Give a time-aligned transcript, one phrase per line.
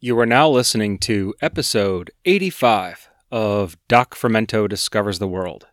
[0.00, 5.66] You are now listening to episode 85 of Doc Fermento Discovers the World.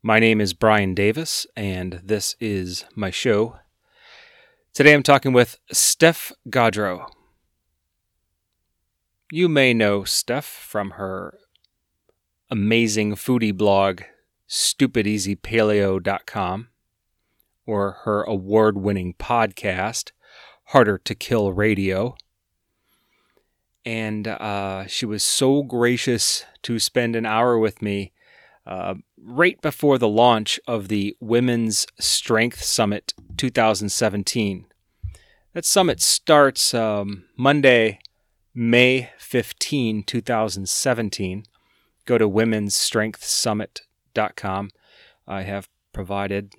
[0.00, 3.56] My name is Brian Davis, and this is my show.
[4.72, 7.08] Today I'm talking with Steph Gaudreau.
[9.32, 11.36] You may know Steph from her
[12.48, 14.02] amazing foodie blog,
[14.48, 16.68] stupideasypaleo.com,
[17.66, 20.12] or her award winning podcast,
[20.66, 22.14] Harder to Kill Radio
[23.84, 28.12] and uh, she was so gracious to spend an hour with me
[28.66, 34.66] uh, right before the launch of the Women's Strength Summit 2017.
[35.52, 37.98] That summit starts um, Monday,
[38.54, 41.44] May 15, 2017.
[42.04, 44.70] Go to womensstrengthsummit.com.
[45.26, 46.54] I have provided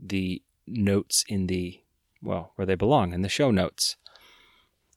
[0.00, 1.80] the notes in the,
[2.22, 3.96] well, where they belong, in the show notes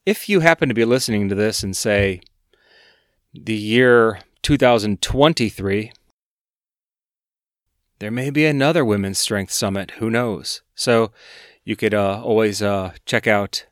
[0.05, 2.21] if you happen to be listening to this and say
[3.33, 5.91] the year 2023,
[7.99, 9.91] there may be another Women's Strength Summit.
[9.91, 10.63] Who knows?
[10.73, 11.11] So
[11.63, 13.67] you could uh, always uh, check out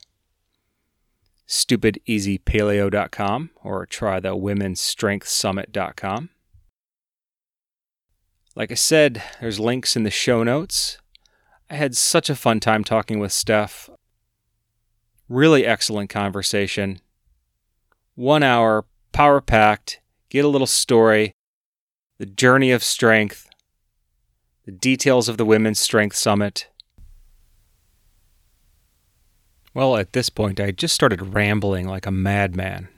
[1.47, 6.29] stupideasypaleo.com or try the womensstrengthsummit.com.
[8.55, 10.99] Like I said, there's links in the show notes.
[11.69, 13.89] I had such a fun time talking with Steph.
[15.29, 16.99] Really excellent conversation.
[18.15, 21.33] One hour, power packed, get a little story,
[22.17, 23.47] the journey of strength,
[24.65, 26.67] the details of the Women's Strength Summit.
[29.73, 32.89] Well, at this point, I just started rambling like a madman.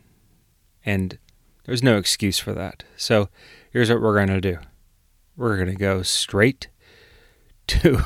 [0.86, 1.20] And
[1.66, 2.86] there's no excuse for that.
[2.96, 3.30] So
[3.72, 4.58] here's what we're going to do
[5.36, 6.70] we're going to go straight
[7.68, 8.02] to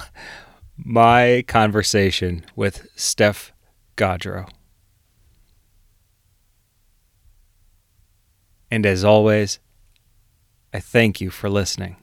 [0.78, 3.52] my conversation with Steph
[3.96, 4.50] Gaudreau.
[8.70, 9.60] And as always,
[10.74, 11.96] I thank you for listening.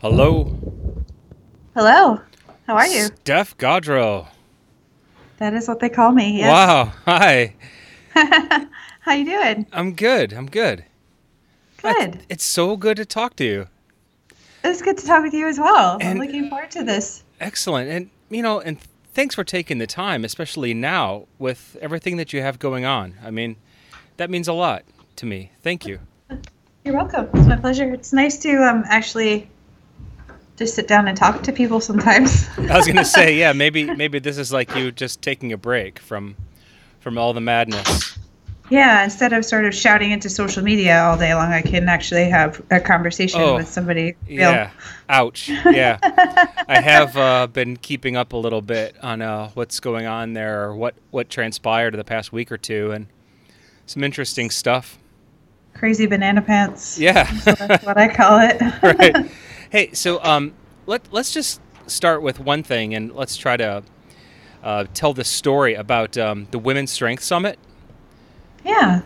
[0.00, 0.58] Hello.
[1.74, 2.20] Hello.
[2.66, 3.06] How are you?
[3.22, 4.28] Steph Gaudreau.
[5.38, 6.38] That is what they call me.
[6.38, 6.50] Yes.
[6.50, 6.92] Wow.
[7.06, 7.54] Hi.
[9.00, 9.66] How you doing?
[9.72, 10.32] I'm good.
[10.32, 10.84] I'm good.
[11.82, 12.20] Good.
[12.28, 13.66] It's so good to talk to you.
[14.62, 15.98] It's good to talk with you as well.
[16.00, 17.24] And- I'm looking forward to this.
[17.40, 17.90] Excellent.
[17.90, 18.78] And you know, and
[19.12, 23.14] thanks for taking the time, especially now with everything that you have going on.
[23.24, 23.56] I mean,
[24.18, 24.84] that means a lot
[25.16, 25.50] to me.
[25.62, 25.98] Thank you.
[26.84, 27.28] You're welcome.
[27.34, 27.92] It's my pleasure.
[27.92, 29.48] It's nice to um actually
[30.56, 32.46] just sit down and talk to people sometimes.
[32.58, 35.56] I was going to say, yeah, maybe maybe this is like you just taking a
[35.56, 36.36] break from
[37.00, 38.18] from all the madness.
[38.70, 42.30] yeah, instead of sort of shouting into social media all day long, I can actually
[42.30, 44.14] have a conversation Oh, with somebody.
[44.28, 44.38] real.
[44.38, 44.70] Yeah.
[45.08, 45.48] Ouch.
[45.48, 45.98] Yeah.
[46.68, 50.62] I have uh, been keeping up a little bit on uh, what's going on there,
[50.64, 53.06] or what what transpired in the past week or two, and
[53.86, 54.96] some interesting stuff.
[55.74, 56.98] Crazy banana pants.
[56.98, 57.24] Yeah.
[57.44, 58.60] That's what I call it.
[58.82, 59.30] right.
[59.72, 60.52] Hey, so um,
[60.84, 63.82] let let's just start with one thing, and let's try to
[64.62, 67.58] uh, tell the story about um, the Women's Strength Summit,
[68.66, 69.00] yeah.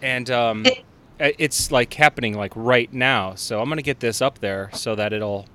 [0.00, 0.82] and um, It-
[1.18, 3.34] it's like happening like right now.
[3.34, 5.46] So I'm gonna get this up there so that it'll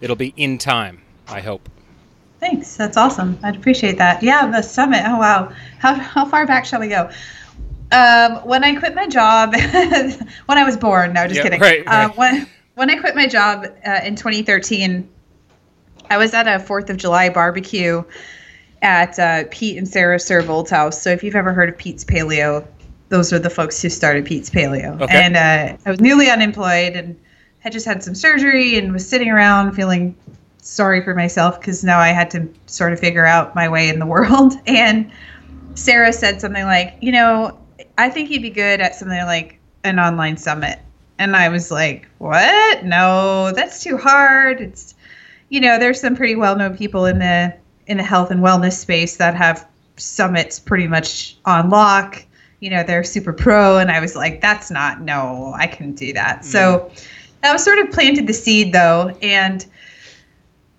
[0.00, 1.02] it'll be in time.
[1.28, 1.68] I hope.
[2.40, 2.76] Thanks.
[2.76, 3.38] That's awesome.
[3.44, 4.22] I'd appreciate that.
[4.24, 5.02] Yeah, the summit.
[5.06, 5.52] Oh wow.
[5.78, 7.10] How how far back shall we go?
[7.92, 11.12] Um, when I quit my job, when I was born.
[11.12, 11.60] No, just Yeah, kidding.
[11.60, 12.16] right, Uh, right.
[12.16, 15.08] when when I quit my job uh, in 2013,
[16.10, 18.02] I was at a Fourth of July barbecue
[18.82, 21.00] at uh, Pete and Sarah Servold's house.
[21.00, 22.66] So if you've ever heard of Pete's Paleo,
[23.08, 25.00] those are the folks who started Pete's Paleo.
[25.00, 25.24] Okay.
[25.24, 27.18] And uh, I was newly unemployed and
[27.60, 30.14] had just had some surgery and was sitting around feeling
[30.58, 33.98] sorry for myself because now I had to sort of figure out my way in
[33.98, 34.54] the world.
[34.66, 35.10] And
[35.74, 37.58] Sarah said something like, you know,
[37.96, 40.78] I think you'd be good at something like an online summit.
[41.18, 42.84] And I was like, what?
[42.84, 44.60] No, that's too hard.
[44.60, 44.94] It's,
[45.48, 47.54] you know, there's some pretty well-known people in the
[47.86, 52.24] in the health and wellness space that have summits pretty much on lock.
[52.60, 56.12] You know, they're super pro, and I was like, that's not no, I couldn't do
[56.14, 56.44] that.
[56.44, 56.90] So
[57.42, 59.64] that was sort of planted the seed though, and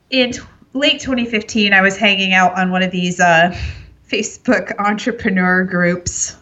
[0.09, 0.41] in t-
[0.73, 3.55] late 2015, I was hanging out on one of these uh,
[4.09, 6.35] Facebook entrepreneur groups,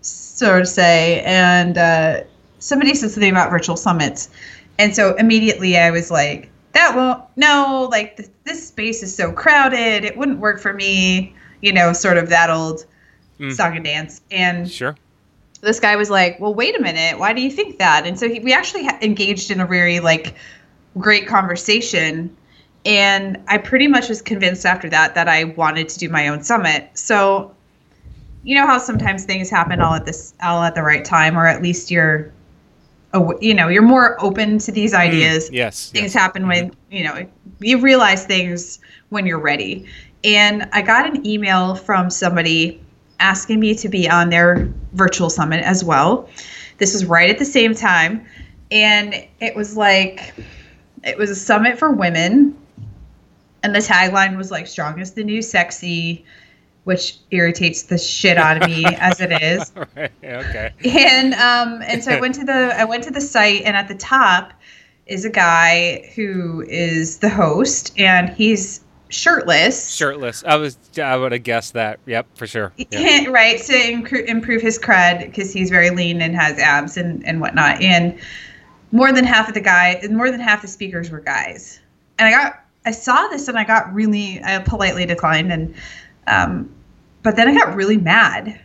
[0.00, 2.20] so to say, and uh,
[2.60, 4.30] somebody said something about virtual summits,
[4.78, 9.32] and so immediately I was like, that won't no, like th- this space is so
[9.32, 11.34] crowded, it wouldn't work for me.
[11.62, 12.86] you know, sort of that old
[13.38, 13.52] mm.
[13.52, 14.22] song and dance.
[14.30, 14.96] And sure.
[15.60, 17.18] This guy was like, "Well, wait a minute.
[17.18, 20.36] Why do you think that?" And so he, we actually engaged in a very like
[20.96, 22.34] great conversation
[22.84, 26.42] and I pretty much was convinced after that that I wanted to do my own
[26.42, 26.88] summit.
[26.94, 27.54] So,
[28.42, 31.46] you know how sometimes things happen all at this all at the right time, or
[31.46, 32.32] at least you're,
[33.40, 35.50] you know, you're more open to these mm, ideas.
[35.50, 36.14] Mm, yes, things yes.
[36.14, 36.94] happen when mm-hmm.
[36.94, 37.26] you know
[37.60, 39.86] you realize things when you're ready.
[40.22, 42.80] And I got an email from somebody
[43.18, 46.28] asking me to be on their virtual summit as well.
[46.78, 48.24] This was right at the same time,
[48.70, 50.34] and it was like
[51.02, 52.56] it was a summit for women
[53.62, 56.24] and the tagline was like strongest the new sexy
[56.84, 59.72] which irritates the shit out of me as it is.
[59.96, 60.12] Right.
[60.22, 60.72] okay.
[60.84, 63.88] And um and so i went to the i went to the site and at
[63.88, 64.52] the top
[65.06, 69.94] is a guy who is the host and he's shirtless.
[69.94, 70.44] Shirtless.
[70.46, 71.98] I was i would have guessed that.
[72.06, 72.72] Yep for sure.
[72.76, 73.28] Yep.
[73.28, 77.40] right to inc- improve his cred because he's very lean and has abs and and
[77.40, 77.80] whatnot.
[77.82, 78.18] And
[78.92, 81.80] more than half of the guy more than half the speakers were guys.
[82.18, 85.74] And i got I saw this and I got really, I politely declined, and
[86.30, 86.74] um,
[87.22, 88.60] but then I got really mad.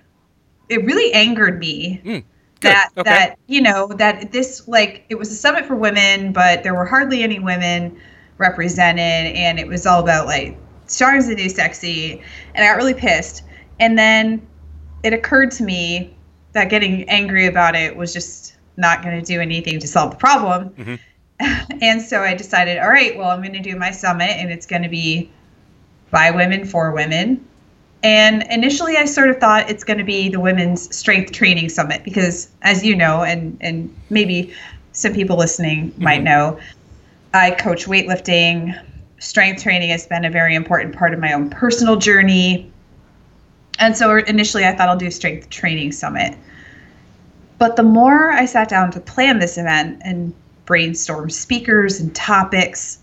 [0.70, 2.24] It really angered me mm,
[2.62, 3.10] that okay.
[3.10, 6.86] that you know that this like it was a summit for women, but there were
[6.86, 8.00] hardly any women
[8.38, 10.58] represented, and it was all about like
[10.88, 12.22] stars the new sexy,
[12.54, 13.44] and I got really pissed.
[13.80, 14.46] And then
[15.04, 16.16] it occurred to me
[16.54, 20.18] that getting angry about it was just not going to do anything to solve the
[20.18, 20.70] problem.
[20.70, 20.96] Mm-hmm
[21.82, 24.66] and so I decided, all right, well, I'm going to do my summit and it's
[24.66, 25.30] going to be
[26.12, 27.46] by women for women.
[28.04, 32.04] And initially, I sort of thought it's going to be the Women's Strength Training Summit
[32.04, 34.54] because, as you know, and, and maybe
[34.92, 36.04] some people listening mm-hmm.
[36.04, 36.60] might know,
[37.34, 38.80] I coach weightlifting.
[39.20, 42.72] Strength training has been a very important part of my own personal journey.
[43.80, 46.38] And so initially, I thought I'll do a Strength Training Summit.
[47.58, 50.34] But the more I sat down to plan this event and
[50.66, 53.00] brainstorm speakers and topics.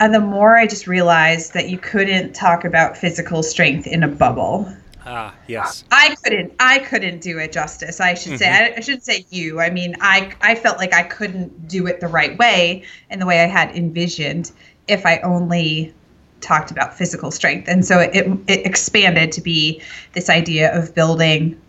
[0.00, 4.08] And the more I just realized that you couldn't talk about physical strength in a
[4.08, 4.74] bubble.
[5.04, 5.84] Ah, yes.
[5.92, 6.54] I couldn't.
[6.58, 8.00] I couldn't do it justice.
[8.00, 8.38] I should mm-hmm.
[8.38, 8.48] say.
[8.48, 9.60] I, I should say you.
[9.60, 13.26] I mean, I I felt like I couldn't do it the right way and the
[13.26, 14.50] way I had envisioned
[14.88, 15.94] if I only
[16.40, 17.68] talked about physical strength.
[17.68, 19.82] And so it, it expanded to be
[20.14, 21.60] this idea of building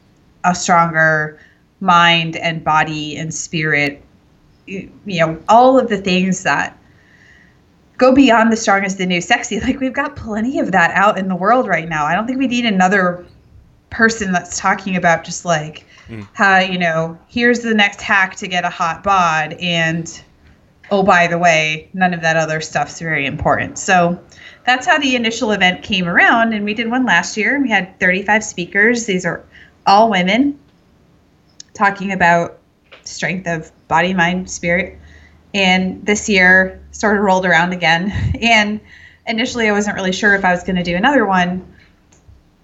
[0.46, 1.40] a stronger
[1.82, 4.02] mind and body and spirit
[4.68, 6.78] you know all of the things that
[8.02, 9.60] go beyond the strong strongest the new sexy.
[9.62, 12.06] Like we've got plenty of that out in the world right now.
[12.06, 13.24] I don't think we need another
[13.92, 16.28] person that's talking about just like mm.
[16.34, 20.24] how you know here's the next hack to get a hot bod and
[20.90, 23.78] oh by the way none of that other stuff's very important.
[23.78, 24.20] So
[24.66, 27.62] that's how the initial event came around and we did one last year.
[27.62, 29.06] We had 35 speakers.
[29.06, 29.44] These are
[29.86, 30.58] all women
[31.76, 32.58] talking about
[33.04, 34.98] strength of body, mind, spirit.
[35.54, 38.12] And this year sort of rolled around again.
[38.42, 38.80] And
[39.28, 41.66] initially, I wasn't really sure if I was going to do another one.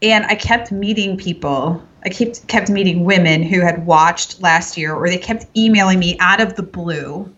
[0.02, 1.84] And I kept meeting people.
[2.04, 6.18] I kept kept meeting women who had watched last year, or they kept emailing me
[6.20, 7.34] out of the blue,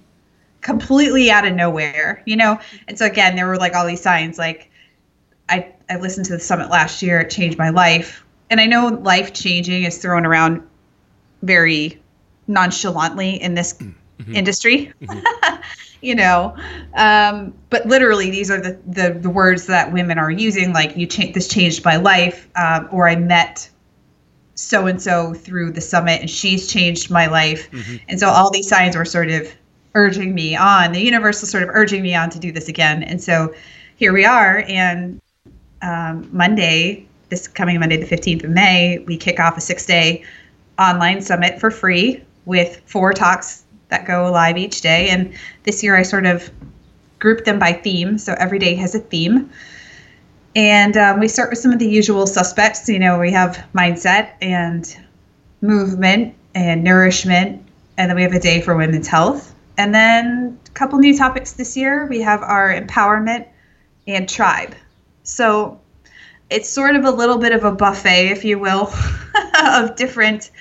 [0.62, 2.60] completely out of nowhere, you know.
[2.88, 4.70] And so again, there were like all these signs, like
[5.50, 8.24] I I listened to the summit last year, it changed my life.
[8.50, 10.62] And I know life changing is thrown around
[11.42, 12.02] very
[12.48, 13.94] nonchalantly in this mm.
[14.20, 14.36] Mm-hmm.
[14.36, 14.94] industry.
[15.02, 15.62] Mm-hmm.
[16.02, 16.56] you know,
[16.96, 20.74] um, but literally these are the, the, the words that women are using.
[20.74, 23.70] Like you cha- this changed my life, um, or I met
[24.56, 27.70] so and so through the summit, and she's changed my life.
[27.72, 27.96] Mm-hmm.
[28.08, 29.54] And so all these signs were sort of
[29.96, 30.92] urging me on.
[30.92, 33.04] The universe was sort of urging me on to do this again.
[33.04, 33.54] And so
[33.96, 34.64] here we are.
[34.68, 35.22] And
[35.82, 40.24] um, Monday, this coming Monday, the 15th of May, we kick off a six day
[40.78, 45.10] online summit for free with four talks that go live each day.
[45.10, 46.50] And this year I sort of
[47.20, 48.18] grouped them by theme.
[48.18, 49.50] So every day has a theme.
[50.56, 52.88] And um, we start with some of the usual suspects.
[52.90, 54.96] You know, we have mindset and
[55.62, 57.66] movement and nourishment.
[57.98, 59.54] And then we have a day for women's health.
[59.78, 62.06] And then a couple new topics this year.
[62.08, 63.48] We have our empowerment
[64.08, 64.76] and tribe.
[65.24, 65.80] So
[66.50, 68.92] it's sort of a little bit of a buffet, if you will,
[69.64, 70.52] of different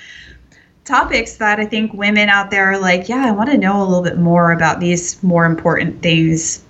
[0.88, 3.85] topics that I think women out there are like, yeah, I want to know a
[3.85, 6.64] little bit more about these more important things.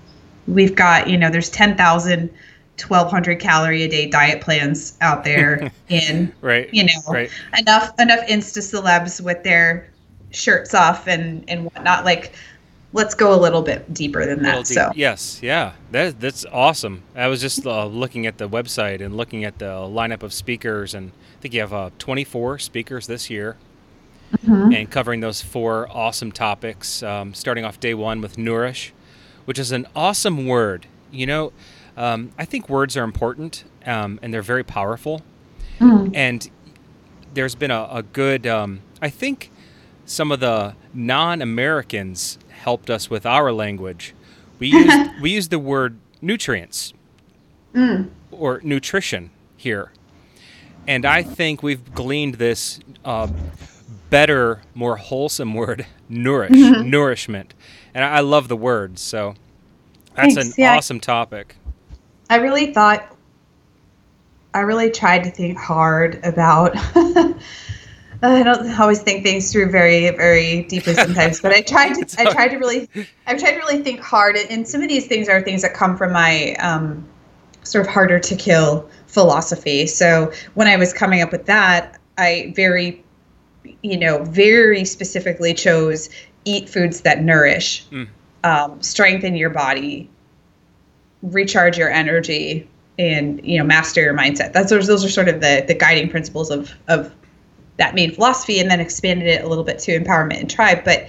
[0.46, 6.32] We've got, you know, there's 10,000, 1,200 calorie a day diet plans out there in,
[6.40, 7.30] right, you know, right.
[7.56, 9.88] enough, enough Insta celebs with their
[10.30, 12.04] shirts off and, and whatnot.
[12.04, 12.32] Like,
[12.92, 14.66] let's go a little bit deeper than that.
[14.66, 17.02] So yes, yeah, that that's awesome.
[17.14, 20.94] I was just uh, looking at the website and looking at the lineup of speakers,
[20.94, 23.56] and I think you have uh, 24 speakers this year,
[24.32, 24.72] mm-hmm.
[24.72, 27.02] and covering those four awesome topics.
[27.02, 28.92] Um, starting off day one with nourish,
[29.44, 30.86] which is an awesome word.
[31.10, 31.52] You know,
[31.96, 35.22] um, I think words are important, um, and they're very powerful,
[35.80, 36.10] mm.
[36.14, 36.48] and
[37.34, 38.46] there's been a, a good.
[38.46, 39.50] Um, I think
[40.04, 44.14] some of the non-Americans helped us with our language.
[44.58, 46.92] We used we used the word nutrients
[47.74, 48.10] mm.
[48.30, 49.92] or nutrition here,
[50.86, 53.28] and I think we've gleaned this uh,
[54.10, 56.88] better, more wholesome word, nourish, mm-hmm.
[56.88, 57.54] nourishment,
[57.94, 58.98] and I, I, love the word.
[58.98, 59.34] So
[60.14, 60.56] that's Thanks.
[60.56, 61.56] an yeah, awesome topic.
[62.30, 63.14] I really thought.
[64.54, 66.72] I really tried to think hard about
[68.22, 72.32] I don't always think things through very, very deeply sometimes, but I tried to, I
[72.32, 72.88] tried to really,
[73.26, 74.36] I tried to really think hard.
[74.36, 77.06] And some of these things are things that come from my um,
[77.62, 79.86] sort of harder to kill philosophy.
[79.86, 83.04] So when I was coming up with that, I very,
[83.82, 86.08] you know, very specifically chose
[86.44, 88.08] eat foods that nourish, mm.
[88.44, 90.08] um, strengthen your body,
[91.22, 94.52] recharge your energy, and you know, master your mindset.
[94.52, 97.14] That's those, those are sort of the the guiding principles of of
[97.78, 100.84] that main philosophy and then expanded it a little bit to empowerment and tribe.
[100.84, 101.08] But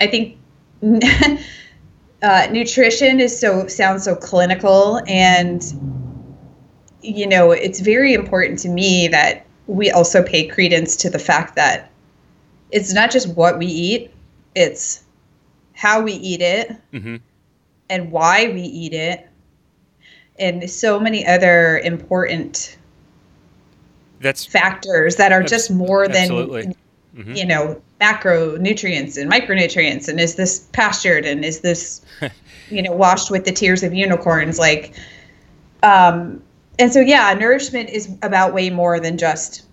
[0.00, 0.38] I think
[2.22, 5.62] uh, nutrition is so sounds so clinical and
[7.02, 11.56] you know it's very important to me that we also pay credence to the fact
[11.56, 11.90] that
[12.70, 14.10] it's not just what we eat
[14.54, 15.04] it's
[15.74, 17.16] how we eat it mm-hmm.
[17.90, 19.28] and why we eat it
[20.38, 22.76] and so many other important
[24.20, 27.32] that's factors that are just more than mm-hmm.
[27.32, 32.02] you know macronutrients and micronutrients and is this pastured and is this
[32.70, 34.94] you know washed with the tears of unicorns like
[35.82, 36.42] um
[36.78, 39.64] and so yeah nourishment is about way more than just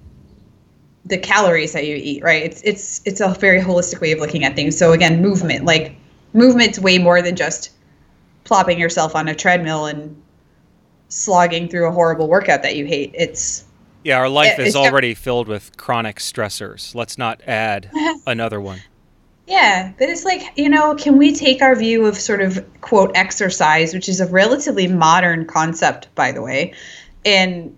[1.05, 4.43] the calories that you eat right it's it's it's a very holistic way of looking
[4.43, 5.95] at things so again movement like
[6.33, 7.71] movement's way more than just
[8.43, 10.21] plopping yourself on a treadmill and
[11.09, 13.65] slogging through a horrible workout that you hate it's
[14.03, 16.93] yeah, our life is already filled with chronic stressors.
[16.93, 17.89] Let's not add
[18.27, 18.81] another one.
[19.45, 23.11] Yeah, but it's like, you know, can we take our view of sort of quote
[23.15, 26.73] exercise, which is a relatively modern concept, by the way,
[27.25, 27.75] and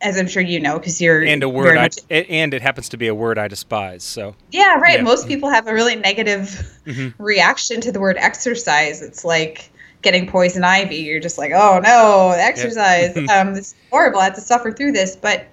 [0.00, 2.96] as I'm sure you know, because you're and a word, I, and it happens to
[2.96, 4.04] be a word I despise.
[4.04, 4.98] So yeah, right.
[4.98, 5.02] Yeah.
[5.02, 7.22] Most people have a really negative mm-hmm.
[7.22, 9.02] reaction to the word exercise.
[9.02, 9.70] It's like
[10.02, 10.96] getting poison ivy.
[10.96, 13.16] You're just like, oh no, exercise.
[13.30, 14.20] Um, it's horrible.
[14.20, 15.46] I have to suffer through this, but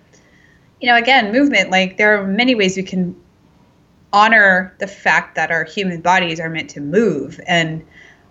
[0.81, 3.15] you know, again, movement, like there are many ways we can
[4.13, 7.83] honor the fact that our human bodies are meant to move and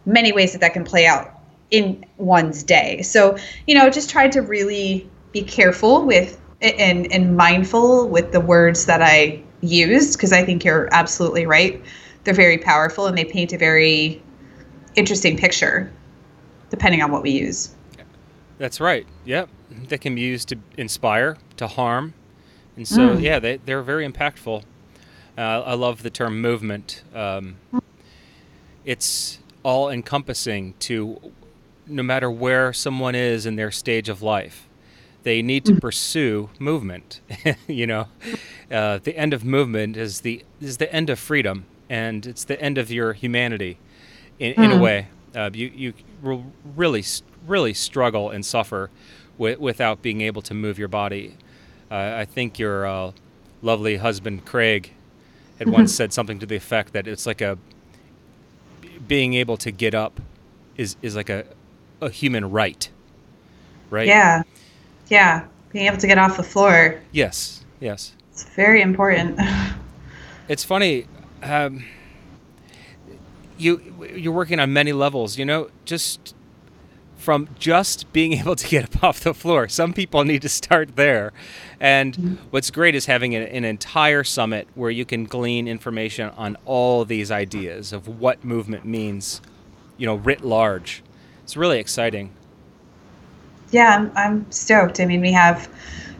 [0.06, 1.32] many ways that that can play out
[1.70, 3.02] in one's day.
[3.02, 8.40] So, you know, just try to really be careful with and, and mindful with the
[8.40, 11.82] words that I used because I think you're absolutely right.
[12.24, 14.22] They're very powerful and they paint a very
[14.96, 15.92] interesting picture
[16.68, 17.74] depending on what we use.
[18.58, 19.06] That's right.
[19.24, 19.48] Yep.
[19.88, 22.14] They can be used to inspire, to harm,
[22.76, 23.22] and so, mm.
[23.22, 24.62] yeah, they, they're very impactful.
[25.40, 27.02] Uh, I love the term movement.
[27.14, 27.56] Um,
[28.84, 31.32] it's all encompassing to
[31.86, 34.68] no matter where someone is in their stage of life.
[35.22, 35.80] They need to mm.
[35.80, 37.22] pursue movement.
[37.66, 38.08] you know,
[38.70, 42.60] uh, the end of movement is the is the end of freedom, and it's the
[42.60, 43.78] end of your humanity,
[44.38, 44.80] in, in a mm.
[44.82, 45.08] way.
[45.34, 45.94] Uh, you you
[46.76, 47.04] really
[47.46, 48.90] really struggle and suffer
[49.38, 51.38] w- without being able to move your body.
[51.90, 53.12] Uh, I think your uh,
[53.62, 54.92] lovely husband Craig
[55.60, 55.76] had mm-hmm.
[55.76, 57.58] once said something to the effect that it's like a
[59.06, 60.20] being able to get up
[60.76, 61.44] is is like a
[62.00, 62.88] a human right,
[63.90, 64.06] right?
[64.06, 64.42] Yeah,
[65.08, 65.46] yeah.
[65.70, 67.00] Being able to get off the floor.
[67.12, 68.14] Yes, yes.
[68.32, 69.38] It's very important.
[70.48, 71.06] it's funny.
[71.42, 71.84] Um,
[73.58, 75.36] you you're working on many levels.
[75.36, 76.34] You know, just
[77.16, 79.68] from just being able to get up off the floor.
[79.68, 81.32] Some people need to start there.
[81.80, 82.34] And mm-hmm.
[82.50, 87.06] what's great is having an, an, entire summit where you can glean information on all
[87.06, 89.40] these ideas of what movement means,
[89.96, 91.02] you know, writ large.
[91.42, 92.34] It's really exciting.
[93.70, 95.00] Yeah, I'm, I'm stoked.
[95.00, 95.70] I mean, we have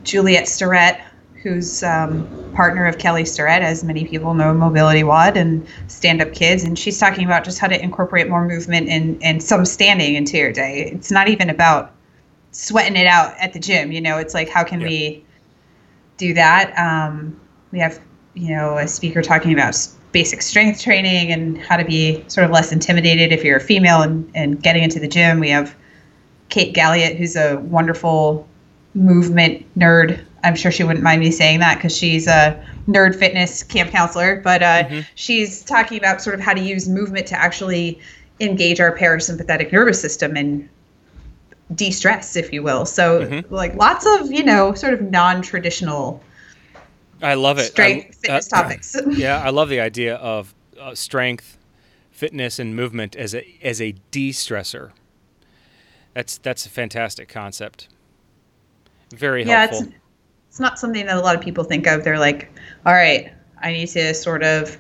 [0.03, 0.99] Juliet Starrett
[1.43, 6.33] who's um, partner of Kelly Starrett, as many people know, Mobility WOD and Stand Up
[6.35, 10.15] Kids, and she's talking about just how to incorporate more movement and and some standing
[10.15, 10.91] into your day.
[10.93, 11.93] It's not even about
[12.53, 14.19] sweating it out at the gym, you know.
[14.19, 14.89] It's like how can yeah.
[14.89, 15.25] we
[16.21, 16.73] do that?
[16.79, 17.41] Um,
[17.73, 18.01] we have
[18.35, 19.77] you know, a speaker talking about
[20.13, 24.03] basic strength training and how to be sort of less intimidated if you're a female
[24.03, 25.41] and, and getting into the gym.
[25.41, 25.75] We have
[26.49, 28.47] Kate Galliett, who's a wonderful
[28.95, 30.25] movement nerd.
[30.43, 34.41] I'm sure she wouldn't mind me saying that because she's a nerd fitness camp counselor,
[34.43, 35.01] but uh, mm-hmm.
[35.15, 38.01] she's talking about sort of how to use movement to actually
[38.41, 40.69] engage our parasympathetic nervous system and
[41.75, 42.85] de-stress, if you will.
[42.87, 43.55] So, mm-hmm.
[43.55, 46.23] like lots of you know, sort of non-traditional.
[47.23, 47.65] I love it.
[47.65, 48.97] Strength I, fitness uh, topics.
[49.11, 51.59] yeah, I love the idea of uh, strength,
[52.11, 54.93] fitness, and movement as a as a de-stressor.
[56.15, 57.89] That's that's a fantastic concept.
[59.15, 59.79] Very helpful.
[59.79, 59.97] Yeah, it's,
[60.49, 62.05] it's not something that a lot of people think of.
[62.05, 62.51] They're like,
[62.87, 64.79] all right, I need to sort of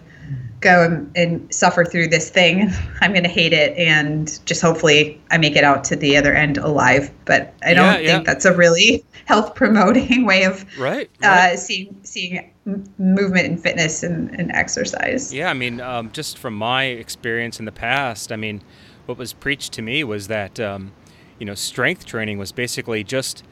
[0.60, 2.70] go and, and suffer through this thing.
[3.00, 6.34] I'm going to hate it, and just hopefully I make it out to the other
[6.34, 7.10] end alive.
[7.24, 8.32] But I don't yeah, think yeah.
[8.32, 11.52] that's a really health promoting way of right, right.
[11.52, 12.50] Uh, seeing seeing
[12.98, 15.32] movement and fitness and, and exercise.
[15.32, 18.62] Yeah, I mean, um, just from my experience in the past, I mean,
[19.06, 20.92] what was preached to me was that um,
[21.38, 23.42] you know strength training was basically just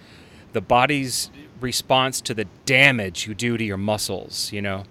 [0.52, 4.52] the body's response to the damage you do to your muscles.
[4.52, 4.84] You know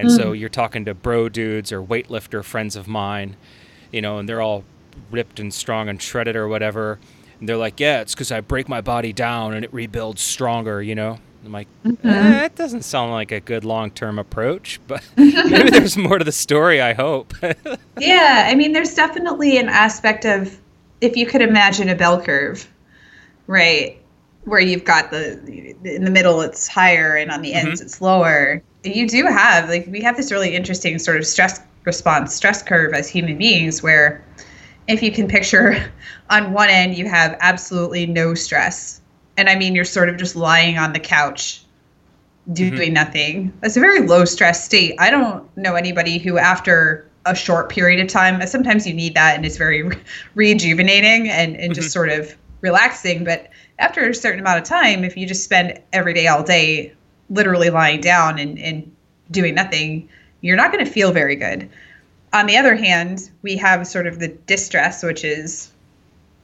[0.00, 0.16] and mm.
[0.16, 3.36] so you're talking to bro dudes or weightlifter friends of mine,
[3.92, 4.64] you know, and they're all
[5.10, 6.98] ripped and strong and shredded or whatever.
[7.38, 10.82] And they're like, yeah, it's because I break my body down and it rebuilds stronger,
[10.82, 11.18] you know?
[11.44, 12.06] I'm like, mm-hmm.
[12.06, 16.24] eh, that doesn't sound like a good long term approach, but maybe there's more to
[16.24, 17.34] the story, I hope.
[17.98, 20.58] yeah, I mean, there's definitely an aspect of
[21.00, 22.66] if you could imagine a bell curve,
[23.46, 24.00] right?
[24.44, 27.86] Where you've got the in the middle it's higher and on the ends mm-hmm.
[27.86, 32.34] it's lower you do have like we have this really interesting sort of stress response
[32.34, 34.24] stress curve as human beings where
[34.88, 35.92] if you can picture
[36.30, 39.00] on one end you have absolutely no stress
[39.36, 41.62] and i mean you're sort of just lying on the couch
[42.52, 42.94] doing mm-hmm.
[42.94, 47.68] nothing that's a very low stress state i don't know anybody who after a short
[47.68, 49.96] period of time sometimes you need that and it's very re-
[50.34, 51.72] rejuvenating and, and mm-hmm.
[51.72, 55.78] just sort of relaxing but after a certain amount of time if you just spend
[55.92, 56.92] every day all day
[57.30, 58.94] literally lying down and, and
[59.30, 60.08] doing nothing,
[60.42, 61.68] you're not going to feel very good.
[62.32, 65.72] On the other hand, we have sort of the distress, which is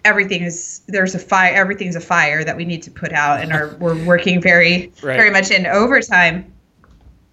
[0.06, 3.52] everything is there's a fire everything's a fire that we need to put out and
[3.52, 5.16] are we're working very right.
[5.16, 6.50] very much in overtime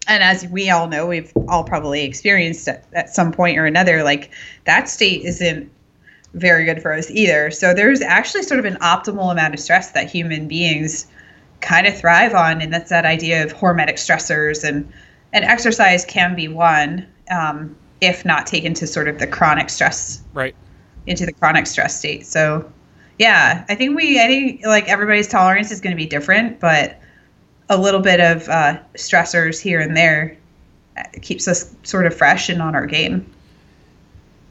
[0.08, 4.04] and as we all know we've all probably experienced at, at some point or another
[4.04, 4.32] like
[4.66, 5.70] that state isn't
[6.34, 9.92] very good for us either so there's actually sort of an optimal amount of stress
[9.92, 11.06] that human beings
[11.64, 14.92] kind of thrive on, and that's that idea of hormetic stressors and
[15.32, 20.22] and exercise can be one um, if not taken to sort of the chronic stress
[20.34, 20.56] right
[21.08, 22.26] into the chronic stress state.
[22.26, 22.72] So
[23.20, 27.00] yeah, I think we I think like everybody's tolerance is going to be different, but
[27.70, 30.38] a little bit of uh, stressors here and there
[30.98, 33.33] uh, keeps us sort of fresh and on our game.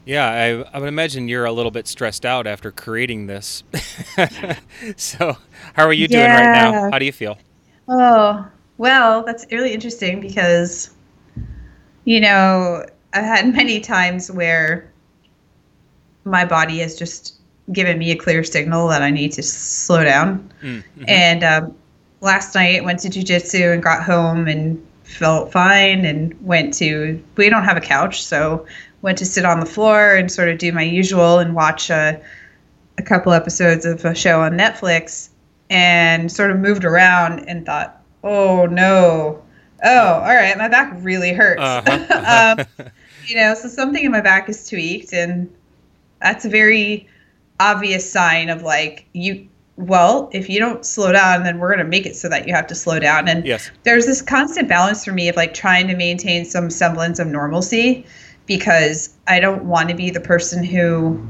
[0.05, 3.63] Yeah, I, I would imagine you're a little bit stressed out after creating this.
[4.97, 5.37] so,
[5.73, 6.91] how are you doing right now?
[6.91, 7.37] How do you feel?
[7.87, 8.45] Oh,
[8.77, 10.91] well, that's really interesting because,
[12.03, 14.91] you know, I've had many times where
[16.25, 17.39] my body has just
[17.71, 20.51] given me a clear signal that I need to slow down.
[20.61, 21.03] Mm-hmm.
[21.07, 21.75] And um,
[22.19, 27.49] last night, went to jujitsu and got home and felt fine and went to, we
[27.49, 28.65] don't have a couch, so
[29.03, 32.19] went to sit on the floor and sort of do my usual and watch a,
[32.97, 35.29] a couple episodes of a show on Netflix
[35.69, 39.43] and sort of moved around and thought, oh no,
[39.83, 41.61] oh, all right, my back really hurts.
[41.61, 42.55] Uh-huh.
[42.57, 42.87] um,
[43.27, 45.53] you know, so something in my back is tweaked, and
[46.21, 47.07] that's a very
[47.59, 49.47] obvious sign of like you.
[49.75, 52.53] Well, if you don't slow down, then we're going to make it so that you
[52.53, 53.27] have to slow down.
[53.27, 53.71] And yes.
[53.81, 58.05] there's this constant balance for me of like trying to maintain some semblance of normalcy
[58.45, 61.21] because I don't want to be the person who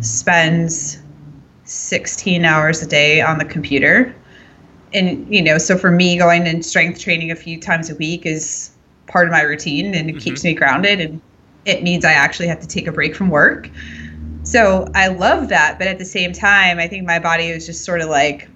[0.00, 0.98] spends
[1.64, 4.14] 16 hours a day on the computer.
[4.92, 8.24] And, you know, so for me, going in strength training a few times a week
[8.24, 8.70] is
[9.06, 10.20] part of my routine and it mm-hmm.
[10.20, 11.20] keeps me grounded and
[11.64, 13.68] it means I actually have to take a break from work.
[14.44, 15.78] So I love that.
[15.78, 18.48] But at the same time, I think my body was just sort of like,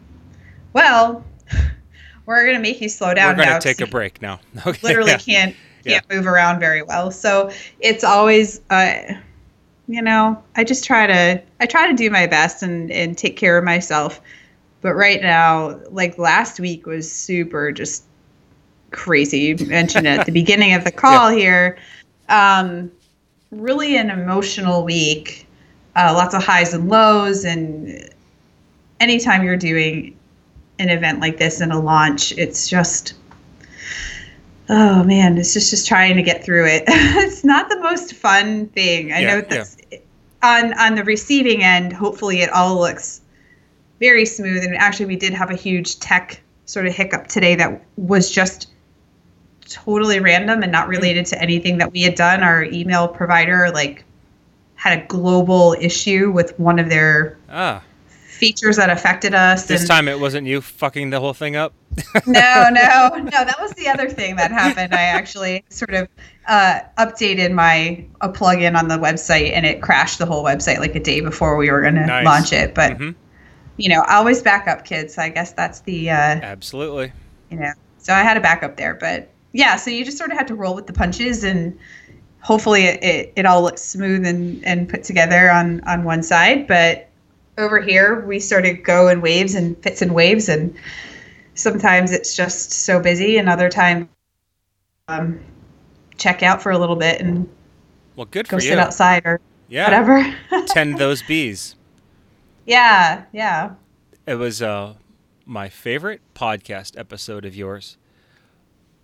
[0.73, 1.23] well,
[2.27, 3.37] we're going to make you slow down.
[3.37, 4.41] We're going to take a break now.
[4.67, 4.79] Okay.
[4.83, 5.19] Literally yeah.
[5.19, 6.17] can't can't yeah.
[6.17, 7.11] move around very well.
[7.11, 9.15] So it's always, uh,
[9.89, 13.37] you know, I just try to I try to do my best and and take
[13.37, 14.21] care of myself.
[14.81, 18.05] But right now, like last week was super just
[18.91, 19.41] crazy.
[19.41, 21.39] You mentioned at the beginning of the call yeah.
[21.39, 21.79] here.
[22.29, 22.91] Um,
[23.51, 25.47] really an emotional week.
[25.95, 28.09] Uh, lots of highs and lows, and
[28.99, 30.17] anytime you're doing
[30.79, 33.15] an event like this in a launch, it's just
[34.69, 36.85] oh man, it's just just trying to get through it.
[36.89, 39.13] it's not the most fun thing.
[39.13, 39.77] I Yeah, know that's
[40.43, 41.93] on on the receiving end.
[41.93, 43.21] Hopefully, it all looks
[44.01, 44.65] very smooth.
[44.65, 48.69] And actually, we did have a huge tech sort of hiccup today that was just
[49.69, 52.43] totally random and not related to anything that we had done.
[52.43, 54.05] Our email provider like
[54.75, 57.83] had a global issue with one of their Ah,
[58.39, 59.67] features that affected us.
[59.67, 61.75] this and- time it wasn't you fucking the whole thing up.
[62.27, 63.31] no, no, no.
[63.31, 64.95] That was the other thing that happened.
[64.95, 66.09] I actually sort of
[66.49, 70.95] uh, updated my a plugin on the website, and it crashed the whole website like
[70.97, 72.75] a day before we were going to launch it.
[72.75, 73.15] But Mhm.
[73.77, 75.19] you know, always back up, kids.
[75.19, 77.13] I guess that's the uh, Absolutely.
[77.51, 77.73] you know.
[77.99, 79.77] So I had a backup there, but yeah.
[79.77, 81.79] So you just sort of had to roll with the punches, and
[82.41, 86.67] hopefully it, it, it all looks smooth and, and put together on on one side.
[86.67, 87.09] But
[87.59, 90.75] over here, we sort of go in waves and fits and waves, and
[91.55, 94.09] sometimes it's just so busy, and other times
[95.09, 95.41] um,
[96.17, 97.49] check out for a little bit and
[98.17, 98.79] Well, good go for sit you.
[98.79, 99.85] outside or Yeah.
[99.85, 100.35] whatever.
[100.69, 101.75] Tend those bees.
[102.67, 103.75] yeah, yeah.
[104.27, 104.95] It was uh,
[105.45, 107.97] my favorite podcast episode of yours.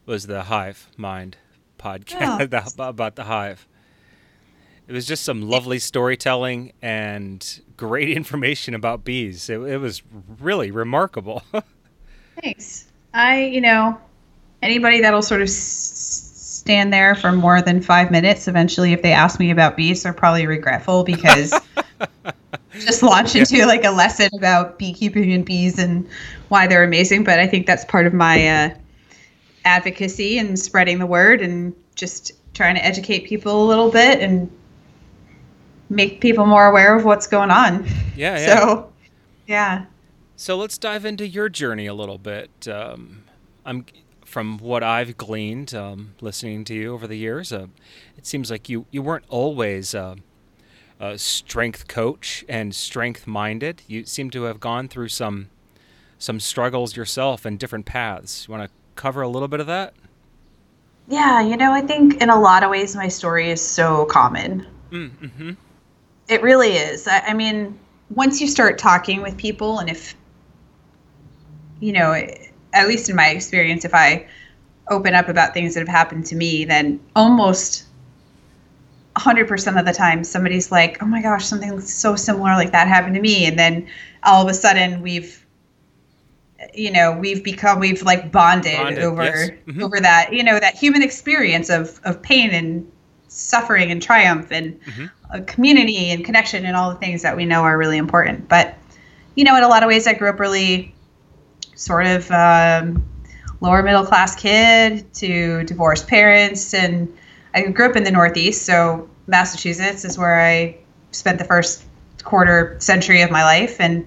[0.06, 1.37] Was the Hive Mind
[1.78, 3.67] podcast the- about the Hive.
[4.88, 9.51] It was just some lovely storytelling and great information about bees.
[9.51, 10.03] It, it was
[10.40, 11.42] really remarkable.
[12.42, 12.87] Thanks.
[13.12, 13.98] I, you know,
[14.62, 19.12] anybody that'll sort of s- stand there for more than five minutes, eventually, if they
[19.12, 21.53] ask me about bees, they're probably regretful because
[22.72, 26.09] just launch into like a lesson about beekeeping and bees and
[26.48, 27.24] why they're amazing.
[27.24, 28.70] But I think that's part of my uh,
[29.66, 34.51] advocacy and spreading the word and just trying to educate people a little bit and
[35.90, 37.85] make people more aware of what's going on.
[38.16, 38.46] yeah, yeah.
[38.46, 38.92] So,
[39.46, 39.85] yeah.
[40.37, 42.68] So let's dive into your journey a little bit.
[42.68, 43.24] Um,
[43.64, 43.87] I'm
[44.24, 47.53] from what I've gleaned, um, listening to you over the years.
[47.53, 47.66] Uh,
[48.16, 50.16] it seems like you you weren't always uh,
[51.01, 53.83] a strength coach and strength minded.
[53.87, 55.48] You seem to have gone through some
[56.18, 58.46] some struggles yourself and different paths.
[58.46, 59.94] You want to cover a little bit of that?
[61.09, 64.66] Yeah, you know, I think in a lot of ways my story is so common.
[64.90, 65.53] Mm-hmm.
[66.28, 67.08] It really is.
[67.08, 67.78] I, I mean,
[68.10, 70.14] once you start talking with people, and if,
[71.80, 72.12] you know,
[72.72, 74.26] at least in my experience, if I
[74.90, 77.84] open up about things that have happened to me, then almost
[79.16, 83.14] 100% of the time somebody's like, oh my gosh, something so similar like that happened
[83.14, 83.46] to me.
[83.46, 83.88] And then
[84.22, 85.44] all of a sudden we've,
[86.74, 89.50] you know, we've become, we've like bonded, Bonded, over, yes.
[89.66, 89.82] Mhm.
[89.82, 92.90] over that, you know, that human experience of, of pain and
[93.28, 95.10] suffering and triumph and Mhm.
[95.30, 98.48] a community and connection and all the things that we know are really important.
[98.48, 98.74] But,
[99.34, 100.94] you know, in a lot of ways, I grew up really
[101.74, 103.04] sort of um,
[103.60, 106.72] lower middle class kid to divorced parents.
[106.74, 107.08] And
[107.54, 108.64] I grew up in the Northeast.
[108.64, 110.74] So, Massachusetts is where I
[111.12, 111.84] spent the first
[112.24, 114.04] quarter century of my life and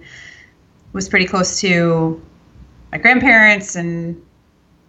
[0.93, 2.21] was pretty close to
[2.91, 4.21] my grandparents and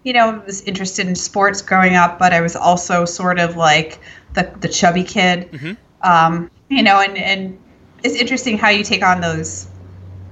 [0.03, 4.01] you know was interested in sports growing up but i was also sort of like
[4.35, 5.51] the, the chubby kid.
[5.53, 5.77] Mhm.
[6.03, 7.59] um, you know and, and
[8.03, 9.69] it's interesting how you take on those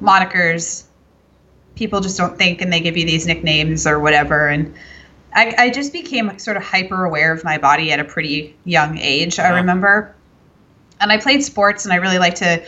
[0.01, 0.85] monikers.
[1.77, 4.49] People just don't think and they give you these nicknames or whatever.
[4.49, 4.75] And
[5.35, 8.99] i, I just became sort of hyper aware of my body at a pretty young
[8.99, 10.15] age i remember.
[11.01, 12.63] And i played sports and i really liked to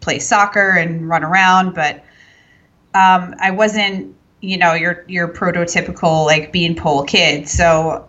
[0.00, 2.04] play soccer and run around but
[2.94, 7.48] um, i wasn't you know your your prototypical like beanpole kid.
[7.48, 8.08] So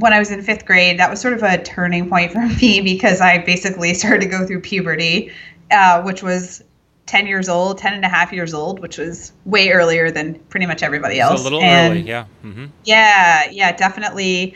[0.00, 2.80] when I was in fifth grade, that was sort of a turning point for me
[2.80, 5.32] because I basically started to go through puberty,
[5.70, 6.62] uh, which was
[7.06, 10.66] 10 years old, 10 and a half years old, which was way earlier than pretty
[10.66, 11.40] much everybody It's else.
[11.40, 12.24] a little And early, yeah.
[12.42, 14.54] hmm Yeah, yeah, definitely.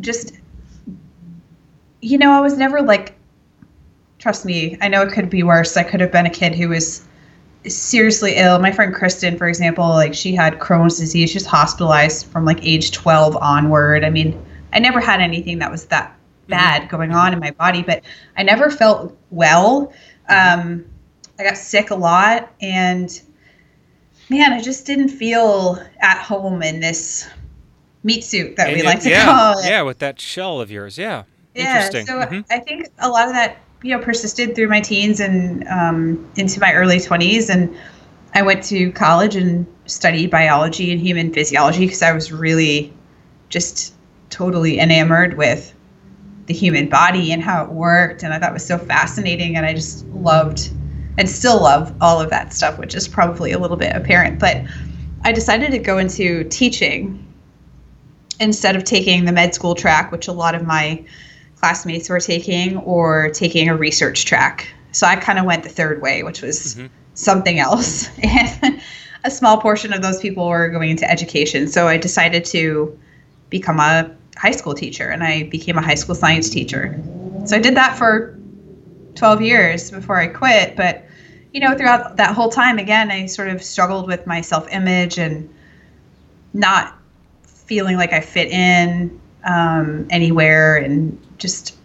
[0.00, 0.32] Just,
[2.00, 3.14] you know, I was never like,
[4.18, 5.76] trust me, I know it could be worse.
[5.76, 7.06] I could have been a kid who was
[7.66, 8.58] seriously ill.
[8.58, 11.30] My friend Kristen, for example, like she had Crohn's disease.
[11.30, 14.04] She was hospitalized from like age 12 onward.
[14.04, 14.40] I mean,
[14.72, 16.14] I never had anything that was that
[16.48, 18.02] bad going on in my body, but
[18.36, 19.92] I never felt well.
[20.28, 20.84] Um,
[21.38, 23.20] I got sick a lot and
[24.30, 27.28] man, I just didn't feel at home in this
[28.02, 29.66] meat suit that And we it- like to yeah, call it.
[29.66, 30.98] Yeah, with that shell of yours.
[30.98, 31.24] Yeah.
[31.54, 32.06] Yeah, Interesting.
[32.06, 32.44] so Mhm.
[32.50, 36.58] I think a lot of that, you know, persisted through my teens and um, into
[36.58, 37.50] my early 20s.
[37.50, 37.76] And
[38.32, 42.94] I went to college and studied biology and human physiology because I was really
[43.50, 43.94] just
[44.30, 45.74] totally enamored with
[46.46, 48.22] the human body and how it worked.
[48.22, 49.54] And I thought it was so fascinating.
[49.54, 50.70] And I just loved
[51.18, 54.38] and still love all of that stuff, which is probably a little bit apparent.
[54.38, 54.64] But
[55.24, 57.20] I decided to go into teaching
[58.40, 61.04] instead of taking the med school track, which a lot of my
[61.64, 64.68] classmates were taking, or taking a research track.
[64.92, 66.88] So I kind of went the third way, which was mm-hmm.
[67.14, 68.10] something else.
[68.22, 68.82] And
[69.24, 71.66] a small portion of those people were going into education.
[71.68, 72.98] So I decided to
[73.48, 77.02] become a high school teacher and I became a high school science teacher.
[77.46, 78.38] So I did that for
[79.14, 80.76] 12 years before I quit.
[80.76, 81.06] But,
[81.54, 85.16] you know, throughout that whole time, again, I sort of struggled with my self image
[85.16, 85.48] and
[86.52, 86.98] not
[87.42, 91.76] feeling like I fit in um, anywhere and just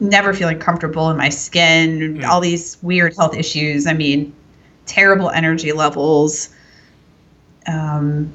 [0.00, 2.24] never feeling comfortable in my skin, mm.
[2.24, 3.86] all these weird health issues.
[3.86, 4.34] I mean,
[4.86, 6.48] terrible energy levels,
[7.66, 8.32] um,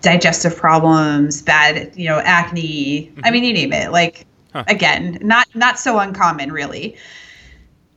[0.00, 3.06] digestive problems, bad, you know, acne.
[3.06, 3.20] Mm-hmm.
[3.24, 3.92] I mean, you name it.
[3.92, 4.64] Like, huh.
[4.66, 6.96] again, not not so uncommon, really.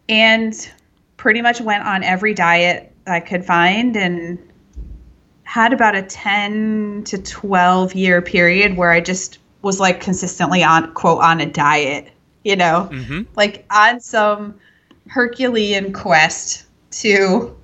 [0.07, 0.71] And
[1.17, 4.37] pretty much went on every diet I could find and
[5.43, 10.93] had about a 10 to 12 year period where I just was like consistently on
[10.93, 12.11] quote on a diet,
[12.43, 13.23] you know, mm-hmm.
[13.35, 14.53] like on some
[15.07, 17.57] Herculean quest to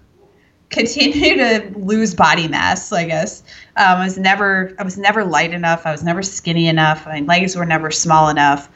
[0.72, 2.92] continue to lose body mass.
[2.92, 3.44] I guess
[3.78, 5.86] um, I was never I was never light enough.
[5.86, 7.06] I was never skinny enough.
[7.06, 8.68] My legs were never small enough.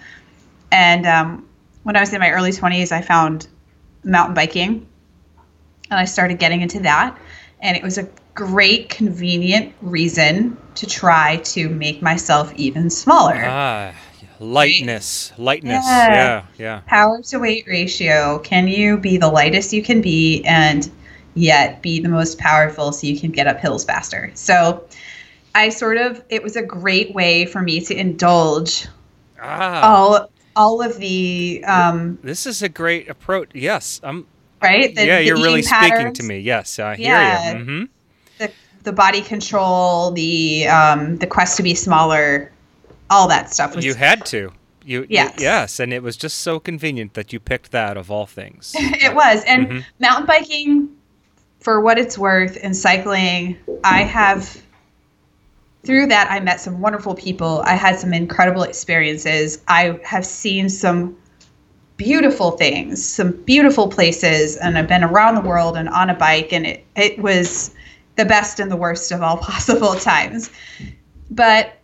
[0.72, 1.50] And um,
[1.82, 3.48] when I was in my early 20s, I found
[4.04, 4.88] mountain biking,
[5.90, 7.18] and I started getting into that.
[7.60, 13.42] And it was a great, convenient reason to try to make myself even smaller.
[13.48, 13.96] Ah,
[14.40, 15.86] lightness, lightness.
[15.88, 16.14] Yeah.
[16.14, 16.82] yeah, yeah.
[16.86, 18.40] Power to weight ratio.
[18.40, 20.92] Can you be the lightest you can be and
[21.34, 24.30] yet be the most powerful so you can get up hills faster?
[24.36, 24.86] So
[25.56, 28.88] I sort of, it was a great way for me to indulge
[29.42, 29.82] ah.
[29.82, 34.26] all all of the um this is a great approach yes i'm
[34.62, 35.92] right the, yeah the you're really patterns.
[35.92, 37.52] speaking to me yes i hear yeah.
[37.52, 37.84] you mm-hmm
[38.86, 42.52] the body control, the um, the quest to be smaller,
[43.10, 43.76] all that stuff.
[43.76, 44.52] Was, you had to.
[44.84, 45.34] You, yes.
[45.40, 48.74] yes, and it was just so convenient that you picked that of all things.
[48.78, 49.80] it was, and mm-hmm.
[50.00, 50.96] mountain biking,
[51.60, 54.62] for what it's worth, and cycling, I have.
[55.84, 57.62] Through that, I met some wonderful people.
[57.64, 59.62] I had some incredible experiences.
[59.68, 61.16] I have seen some
[61.98, 66.52] beautiful things, some beautiful places, and I've been around the world and on a bike,
[66.52, 67.74] and it it was
[68.16, 70.50] the best and the worst of all possible times.
[71.30, 71.78] But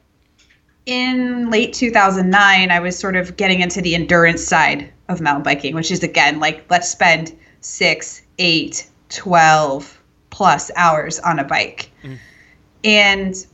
[0.86, 5.76] in late 2009, I was sort of getting into the endurance side of mountain biking,
[5.76, 11.92] which is again like let's spend six, eight, 12 plus hours on a bike.
[12.04, 12.18] Mm.
[12.84, 13.48] And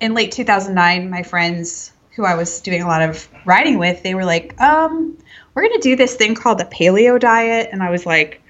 [0.00, 4.14] in late 2009, my friends who I was doing a lot of riding with, they
[4.14, 5.16] were like, um,
[5.54, 7.70] we're going to do this thing called the paleo diet.
[7.72, 8.42] And I was like,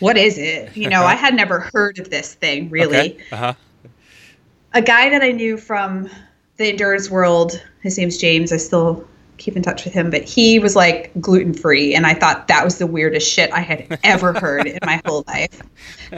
[0.00, 0.76] what is it?
[0.76, 2.96] You know, I had never heard of this thing really.
[2.96, 3.24] Okay.
[3.32, 3.54] Uh-huh.
[4.74, 6.10] A guy that I knew from
[6.56, 8.52] the endurance world, his name's James.
[8.52, 9.06] I still
[9.38, 12.64] keep in touch with him, but he was like gluten free, and I thought that
[12.64, 15.62] was the weirdest shit I had ever heard in my whole life.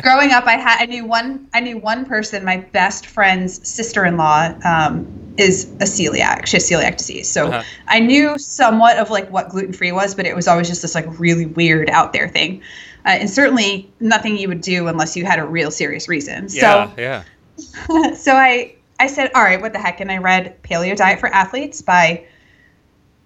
[0.02, 2.44] Growing up, I had I knew one I knew one person.
[2.44, 6.46] My best friend's sister in law um, is a celiac.
[6.46, 7.62] She has celiac disease, so uh-huh.
[7.86, 10.94] I knew somewhat of like what gluten free was, but it was always just this
[10.94, 12.62] like really weird out there thing
[13.06, 16.46] uh, and certainly nothing you would do unless you had a real serious reason.
[16.50, 18.14] Yeah, so, yeah.
[18.14, 20.00] so I I said, all right, what the heck?
[20.00, 22.26] And I read Paleo Diet for Athletes by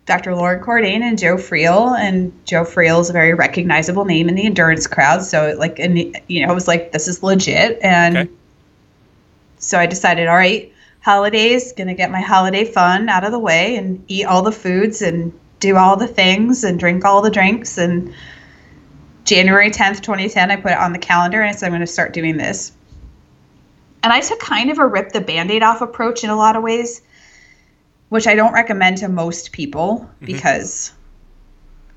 [0.06, 0.34] Dr.
[0.36, 1.98] Loren Cordain and Joe Friel.
[1.98, 5.24] And Joe Friel is a very recognizable name in the endurance crowd.
[5.24, 7.80] So like, and you know, I was like, this is legit.
[7.82, 8.30] And okay.
[9.58, 13.76] so I decided, all right, holidays, gonna get my holiday fun out of the way
[13.76, 17.78] and eat all the foods and do all the things and drink all the drinks
[17.78, 18.14] and
[19.24, 21.86] January 10th, 2010, I put it on the calendar and I said, I'm going to
[21.86, 22.72] start doing this.
[24.02, 26.56] And I took kind of a rip the band aid off approach in a lot
[26.56, 27.00] of ways,
[28.10, 30.26] which I don't recommend to most people mm-hmm.
[30.26, 30.92] because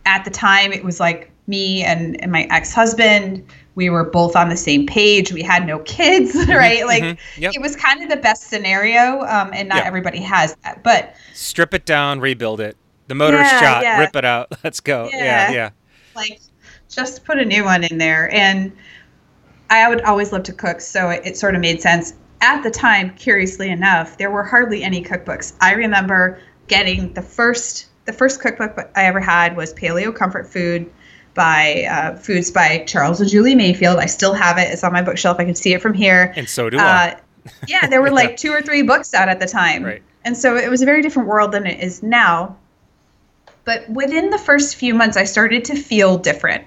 [0.05, 3.45] at the time it was like me and, and my ex husband.
[3.75, 5.31] We were both on the same page.
[5.31, 6.51] We had no kids, mm-hmm.
[6.51, 6.85] right?
[6.85, 7.41] Like mm-hmm.
[7.41, 7.53] yep.
[7.53, 9.85] it was kind of the best scenario, um, and not yep.
[9.85, 10.83] everybody has that.
[10.83, 12.75] But strip it down, rebuild it.
[13.07, 13.83] The motor's yeah, shot.
[13.83, 13.99] Yeah.
[13.99, 14.51] Rip it out.
[14.63, 15.09] Let's go.
[15.11, 15.51] Yeah, yeah.
[15.51, 15.69] yeah.
[16.15, 16.39] Like
[16.89, 18.33] just put a new one in there.
[18.33, 18.71] And
[19.69, 22.13] I would always love to cook, so it, it, sort of made sense.
[22.41, 25.53] At the time, curiously enough, there were hardly any cookbooks.
[25.59, 30.89] I remember getting the first the first cookbook I ever had was Paleo Comfort Food
[31.33, 33.97] by uh, Foods by Charles and Julie Mayfield.
[33.97, 34.71] I still have it.
[34.71, 35.39] It's on my bookshelf.
[35.39, 36.33] I can see it from here.
[36.37, 37.17] And so do uh, I.
[37.67, 39.83] yeah, there were like two or three books out at the time.
[39.83, 40.01] Right.
[40.23, 42.57] And so it was a very different world than it is now.
[43.65, 46.63] But within the first few months, I started to feel different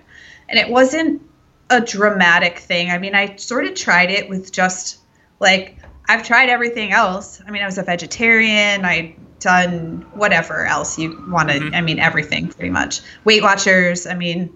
[0.51, 1.23] and it wasn't
[1.71, 2.91] a dramatic thing.
[2.91, 4.99] I mean, I sort of tried it with just
[5.39, 5.77] like
[6.09, 7.41] I've tried everything else.
[7.47, 8.85] I mean, I was a vegetarian.
[8.85, 11.61] I'd done whatever else you want to.
[11.61, 11.75] Mhm.
[11.75, 13.01] I mean, everything pretty much.
[13.25, 14.07] Weight Watchers.
[14.07, 14.51] I mean,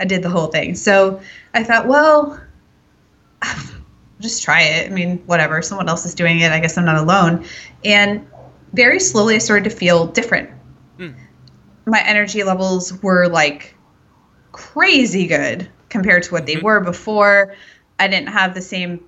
[0.00, 0.74] I did the whole thing.
[0.74, 1.20] So
[1.54, 2.38] I thought, well,
[4.20, 4.90] just try it.
[4.90, 5.62] I mean, whatever.
[5.62, 6.50] Someone else is doing it.
[6.50, 7.46] I guess I'm not alone.
[7.84, 8.26] And
[8.74, 10.50] very slowly, I started to feel different.
[10.98, 11.10] Hmm.
[11.86, 13.74] My energy levels were like
[14.52, 16.62] crazy good compared to what they Mhm.
[16.62, 17.54] were before.
[17.98, 19.00] I didn't have the same.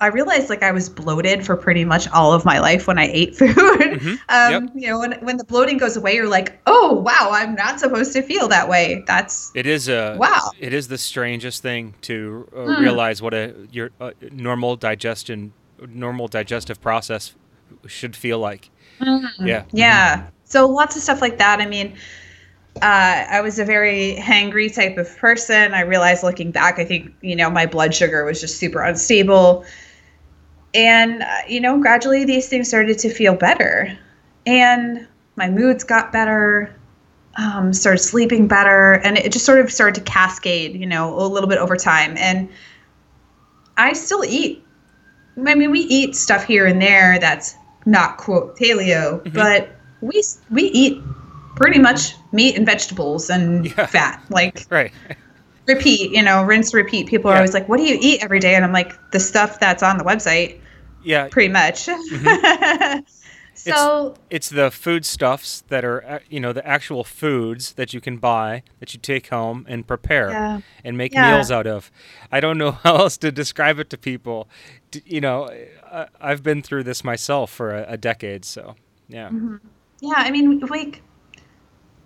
[0.00, 3.08] I realized like I was bloated for pretty much all of my life when I
[3.12, 3.54] ate food.
[3.56, 4.18] Mhm.
[4.28, 4.62] Um, Yep.
[4.76, 8.12] You know, when when the bloating goes away, you're like, oh wow, I'm not supposed
[8.12, 9.02] to feel that way.
[9.06, 10.52] That's It is a Wow.
[10.60, 12.80] It is the strangest thing to uh, Hmm.
[12.80, 15.52] realize what a your uh, normal digestion,
[15.88, 17.34] normal digestive process
[17.86, 18.70] should feel like.
[19.40, 19.64] Yeah.
[19.72, 20.26] Yeah.
[20.44, 21.60] So lots of stuff like that.
[21.60, 21.94] I mean,
[22.76, 25.74] uh, I was a very hangry type of person.
[25.74, 29.64] I realized looking back, I think, you know, my blood sugar was just super unstable.
[30.74, 33.98] And, uh, you know, gradually these things started to feel better.
[34.46, 36.74] And my moods got better,
[37.36, 38.94] um, started sleeping better.
[39.04, 42.16] And it just sort of started to cascade, you know, a little bit over time.
[42.16, 42.48] And
[43.76, 44.64] I still eat.
[45.46, 47.54] I mean, we eat stuff here and there that's
[47.86, 49.32] not quote paleo, Mhm.
[49.32, 49.68] but
[50.00, 51.00] we we eat
[51.58, 53.86] pretty much meat and vegetables and Yeah.
[53.86, 54.22] fat.
[54.30, 54.92] Like Right.
[55.66, 57.06] repeat, you know, rinse, repeat.
[57.08, 59.60] People are always like, "What do you eat every day?" And I'm like, "The stuff
[59.60, 60.58] that's on the website,
[61.04, 61.28] Yeah.
[61.28, 63.00] pretty much." Mm-hmm.
[63.54, 68.16] so It's the foodstuffs that are, uh, you know, the actual foods that you can
[68.18, 71.32] buy that you take home and prepare yeah, and make Yeah.
[71.34, 71.90] meals out of.
[72.32, 74.48] I don't know how else to describe it to people.
[75.04, 75.50] You know,
[76.20, 78.76] I've been through this myself for a, a decade, so
[79.08, 79.28] yeah.
[80.00, 80.14] yeah.
[80.16, 81.02] I mean, like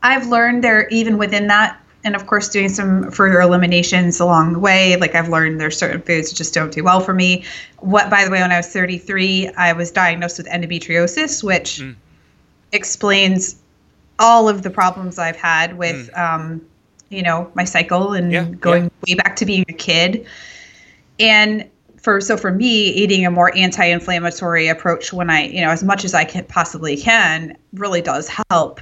[0.02, 4.58] I've learned there even within that, and of course, doing some further eliminations along the
[4.58, 4.96] way.
[4.96, 7.44] Like I've learned there's certain foods that just don't do well for me.
[7.78, 11.94] What, by the way, when I was 33, I was diagnosed with endometriosis, which Mm.
[12.72, 13.56] explains
[14.18, 16.60] all of the problems I've had with, um,
[17.08, 18.32] you know, my cycle and Mm.
[18.32, 20.26] Yeah, going way back to being a kid.
[21.20, 21.64] And
[22.00, 26.04] for so for me, eating a more anti-inflammatory approach when I, you know, as much
[26.04, 28.80] as I can possibly can, really does help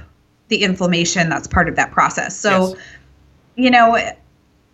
[0.51, 2.37] the inflammation that's part of that process.
[2.37, 2.77] So, Yes.
[3.55, 4.19] you know, it,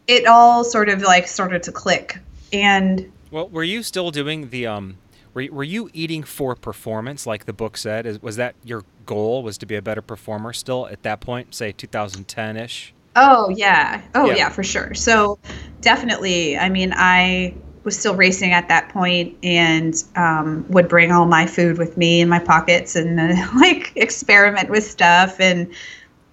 [0.07, 2.19] it all sort of like started to click.
[2.51, 4.97] And Well, were you still doing the um?
[5.33, 8.07] Were you, were you eating for performance, like the book said?
[8.07, 9.43] Is, was that your goal?
[9.43, 12.93] Was to be a better performer still at that point, say 2010 ish?
[13.15, 14.01] Oh yeah.
[14.15, 14.35] Oh Yeah.
[14.35, 14.49] yeah.
[14.49, 14.95] for sure.
[14.95, 15.37] So
[15.81, 16.57] definitely.
[16.57, 17.53] I mean, I
[17.87, 22.19] was still racing at that point and um, would bring all my food with me
[22.19, 25.39] in my pockets and uh, like experiment with stuff.
[25.39, 25.73] And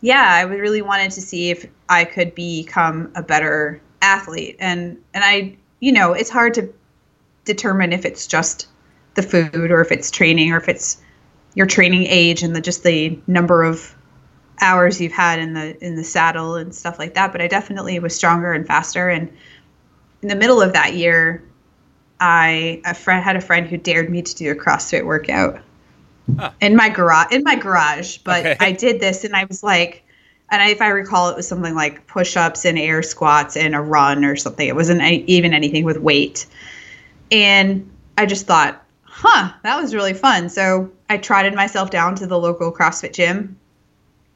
[0.01, 4.57] yeah, I really wanted to see if I could become a better athlete.
[4.59, 6.75] And and I, you know, it's hard to
[7.45, 8.67] determine if it's just
[9.15, 11.01] the food or if it's training or if it's
[11.55, 13.95] your training age and the just the number of
[14.61, 17.99] hours you've had in the in the saddle and stuff like that but i definitely
[17.99, 19.29] was stronger and faster and
[20.25, 21.45] in the middle of that year
[22.19, 25.61] i a friend had a friend who dared me to do a crossfit workout
[26.39, 26.51] Huh.
[26.63, 28.57] in my garage in my garage but Okay.
[28.59, 30.03] i did this and i was like
[30.51, 33.81] and I, if i recall it was something like push-ups and air squats and a
[33.83, 36.47] run or something it wasn't any, even anything with weight
[37.31, 42.27] and i just thought huh that was really fun so i trotted myself down to
[42.27, 43.59] the local crossfit gym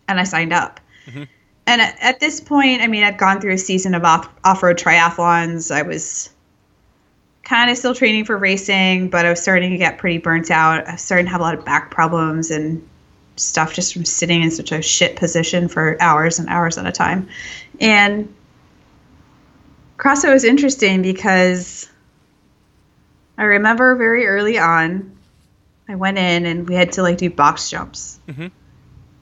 [0.09, 0.81] and I signed up.
[1.07, 1.29] Mhm.
[1.68, 4.62] And at, at this point, I mean, I'd gone through a season of off off
[4.62, 5.70] road triathlons.
[5.70, 6.31] I was
[7.42, 10.88] kind of still training for racing, but I was starting to get pretty burnt out.
[10.88, 12.88] I was starting to have a lot of back problems and
[13.37, 16.92] stuff just from sitting in such a shit position for hours and hours at a
[16.92, 17.28] time.
[17.81, 18.35] And
[19.98, 21.88] CrossFit was interesting because
[23.37, 25.16] I remember very early on,
[25.87, 28.46] I went in and we had to like do box jumps Mm-hmm.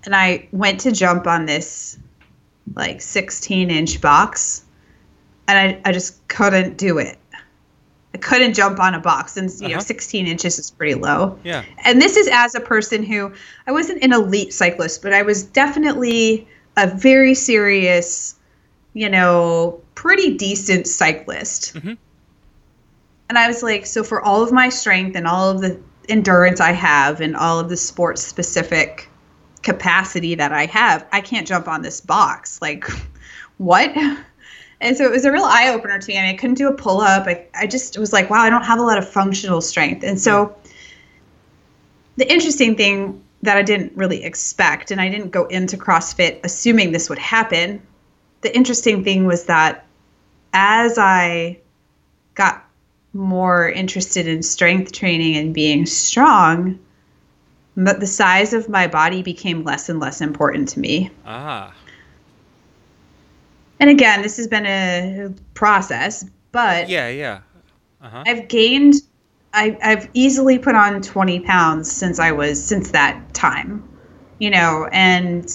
[0.04, 1.98] and I went to jump on this
[2.74, 4.64] like 16 inch box
[5.48, 7.18] and I, I just couldn't do it.
[8.14, 9.80] I couldn't jump on a box and you know Uh-huh.
[9.84, 11.38] 16 inches is pretty low.
[11.44, 11.64] Yeah.
[11.84, 13.32] And this is as a person who
[13.66, 18.34] I wasn't an elite cyclist, but I was definitely a very serious,
[18.94, 21.74] you know, pretty decent cyclist.
[21.74, 21.96] Mhm.
[23.28, 25.78] And I was like, so for all of my strength and all of the
[26.08, 29.08] endurance I have and all of the sports specific
[29.66, 32.62] capacity that I have, I can't jump on this box.
[32.62, 32.88] Like,
[33.58, 33.92] what?
[34.80, 36.16] And so it was a real eye opener to me.
[36.16, 37.26] I mean, I couldn't do a pull up.
[37.26, 40.04] I, I just was like, wow, I don't have a lot of functional strength.
[40.04, 40.56] And so
[42.16, 46.92] the interesting thing that I didn't really expect, and I didn't go into CrossFit assuming
[46.92, 47.82] this would happen.
[48.42, 49.84] The interesting thing was that
[50.52, 51.58] as I
[52.34, 52.64] got
[53.12, 56.78] more interested in strength training and being strong,
[57.76, 61.10] but the size of my body became less and less important to me.
[61.26, 61.74] Ah.
[63.78, 67.40] And again, this has been a process, but Yeah, yeah.
[68.00, 68.24] Uh-huh.
[68.26, 68.94] I've gained
[69.52, 73.82] I, I've easily put on 20 pounds since I was since that time,
[74.38, 75.50] you know, and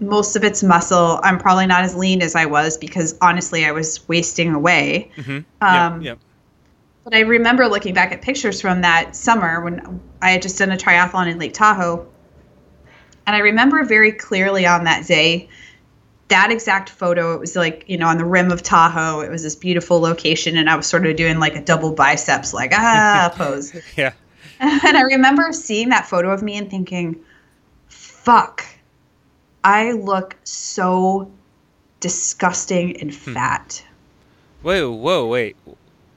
[0.00, 1.18] most of it's muscle.
[1.24, 5.10] I'm probably not as lean as I was because honestly, I was wasting away.
[5.16, 5.38] Mm-hmm.
[5.60, 6.18] Um, yep, yep.
[7.04, 10.72] But I remember looking back at pictures from that summer when I had just done
[10.72, 12.06] a triathlon in Lake Tahoe.
[13.26, 15.48] And I remember very clearly on that day,
[16.28, 19.20] that exact photo, it was like, you know, on the rim of Tahoe.
[19.20, 20.56] It was this beautiful location.
[20.56, 23.74] And I was sort of doing like a double biceps, like, ah, pose.
[23.96, 24.12] Yeah.
[24.60, 27.22] And I remember seeing that photo of me and thinking,
[27.88, 28.64] fuck,
[29.64, 31.30] I look so
[32.00, 33.34] disgusting and Hmm.
[33.34, 33.84] fat.
[34.62, 35.56] Whoa, whoa, wait.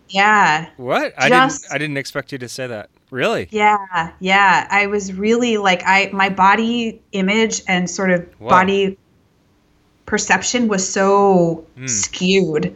[0.09, 0.69] Yeah.
[0.77, 1.13] What?
[1.17, 2.89] I didn't I didn't expect you to say that.
[3.09, 3.47] Really?
[3.51, 4.67] Yeah, yeah.
[4.69, 8.49] I was really like I my body image and sort of Whoa.
[8.49, 8.97] body
[10.05, 11.89] perception was so Mm.
[11.89, 12.75] skewed.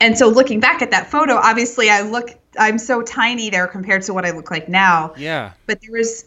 [0.00, 4.02] And so looking back at that photo, obviously I look I'm so tiny there compared
[4.02, 5.12] to what I look like now.
[5.16, 5.52] Yeah.
[5.66, 6.24] But there was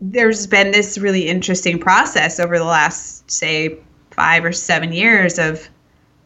[0.00, 3.76] there's been this really interesting process over the last say
[4.12, 5.68] 5 or 7 years of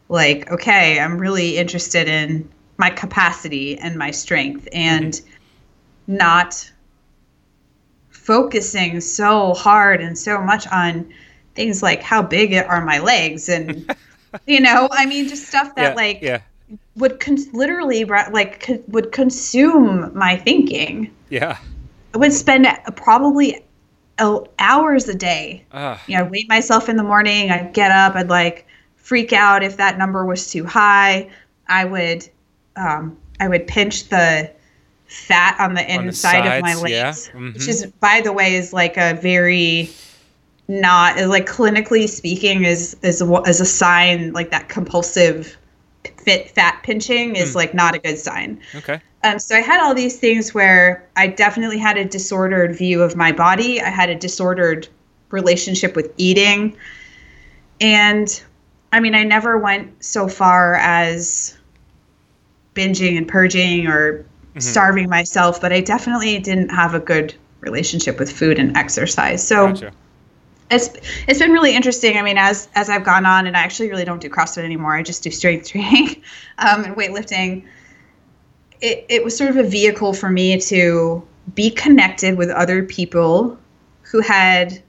[0.09, 5.21] like okay, I'm really interested in my capacity and my strength and
[6.07, 6.71] not
[8.09, 11.11] focusing so hard and so much on
[11.55, 13.93] things like how big are my legs and
[14.47, 16.41] you know i mean just stuff that yeah, like Yeah.
[16.95, 21.57] would con- literally like co- would consume my thinking Yeah.
[22.13, 23.63] i would spend probably
[24.59, 26.01] hours a day Ah.
[26.07, 27.49] you know, I'd weigh myself in the morning.
[27.49, 28.15] I'd get up.
[28.15, 31.29] I'd like freak out if that number was too high.
[31.67, 32.29] I would,
[32.75, 34.49] um, I would pinch the
[35.05, 37.05] fat on the On the inside of my sides, yeah.
[37.05, 39.89] legs, which is, by the way, is like a very
[40.67, 45.57] not like clinically speaking is is is a sign like that compulsive
[46.23, 47.57] fit fat pinching is Hmm.
[47.57, 48.59] like not a good sign.
[48.75, 48.99] Okay.
[49.25, 53.15] Um, so I had all these things where I definitely had a disordered view of
[53.15, 53.81] my body.
[53.81, 54.87] I had a disordered
[55.29, 56.75] relationship with eating.
[57.79, 58.41] And
[58.91, 61.57] I mean, I never went so far as
[62.73, 64.25] binging and purging or
[64.59, 69.45] starving myself, but I definitely didn't have a good relationship with food and exercise.
[69.45, 69.91] So Gotcha.
[70.69, 70.89] it's
[71.27, 72.17] it's been really interesting.
[72.17, 74.95] I mean, as as I've gone on, and I actually really don't do CrossFit anymore.
[74.95, 76.21] I just do strength training
[76.59, 77.65] um, and weightlifting.
[78.81, 83.57] It it was sort of a vehicle for me to be connected with other people
[84.03, 84.81] who had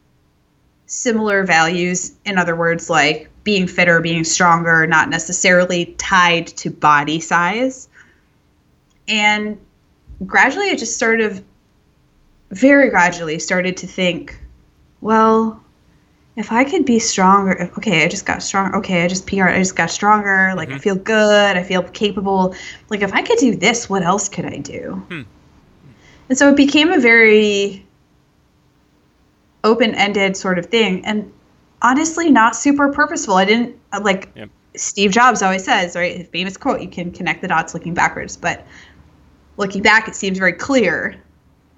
[0.87, 2.13] similar values.
[2.25, 7.89] In other words, like being fitter, being stronger, not necessarily tied to body size.
[9.07, 9.59] And
[10.27, 11.43] gradually, I just sort of,
[12.51, 14.41] very gradually, started to think,
[15.01, 15.63] well,
[16.37, 18.75] if I could be stronger, okay, I just got strong.
[18.75, 20.53] Okay, I just PR, I just got stronger.
[20.57, 20.81] Like I Mhm.
[20.81, 21.57] feel good.
[21.57, 22.55] I feel capable.
[22.89, 25.03] Like if I could do this, what else could I do?
[25.09, 25.23] Hmm.
[26.29, 27.85] And so it became a very
[29.63, 31.31] open-ended sort of thing, and
[31.85, 33.35] honestly, not super purposeful.
[33.35, 34.51] I didn't uh, like Yep.
[34.75, 36.17] Steve Jobs always says, right?
[36.17, 38.67] His famous quote: "You can connect the dots looking backwards," but
[39.57, 41.23] looking back, it seems very clear.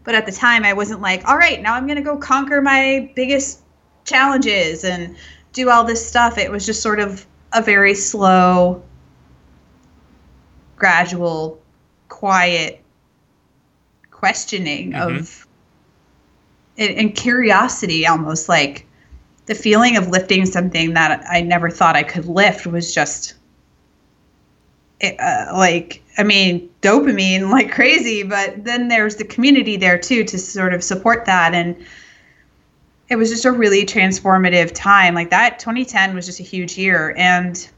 [0.05, 2.63] But at the time, I wasn't like, all right, now I'm going to go conquer
[2.63, 3.61] my biggest
[4.05, 5.17] challenges and
[5.53, 6.39] do all this stuff.
[6.39, 8.83] It was just sort of a very slow,
[10.77, 11.61] gradual,
[12.09, 12.81] quiet
[14.13, 15.47] questioning of
[16.79, 18.87] and, and curiosity almost like
[19.47, 23.35] the feeling of lifting something that I never thought I could lift was just
[25.01, 30.25] it, uh, like I mean dopamine like crazy, but then there's the community there too
[30.25, 31.77] to sort of support that and
[33.09, 35.15] it was just a really transformative time.
[35.15, 37.69] Like that 2010 was just a huge year and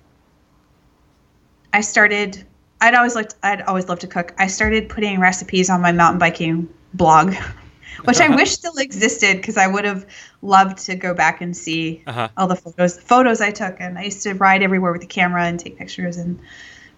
[1.72, 2.44] I started
[2.80, 4.32] I'd always liked I'd always loved to cook.
[4.38, 7.34] I started putting recipes on my mountain biking blog,
[8.05, 10.07] which I wish still existed because I would have
[10.43, 12.28] loved to go back and see Uh-huh.
[12.36, 15.45] all the photos photos I took and I used to ride everywhere with the camera
[15.45, 16.39] and take pictures and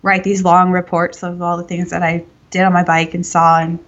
[0.03, 3.25] write these long reports of all the things that I did on my bike and
[3.25, 3.79] saw and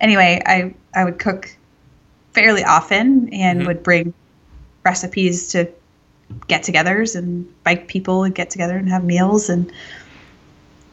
[0.00, 1.54] anyway I I would cook
[2.32, 3.66] fairly often and Mhm.
[3.66, 4.14] would bring
[4.84, 5.68] recipes to
[6.48, 9.70] get-togethers and bike people would get together and have meals and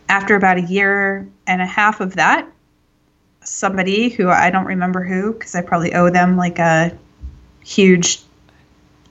[0.09, 2.47] after about a year and a half of that
[3.49, 6.95] somebody who I don't remember who because I probably owe them like a
[7.63, 8.21] huge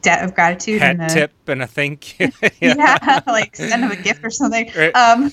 [0.02, 2.30] debt of gratitude Hat and a, tip and a thank you.
[2.60, 3.20] yeah.
[3.26, 4.70] like send them a gift or something.
[4.76, 4.94] Right.
[4.94, 5.32] Um,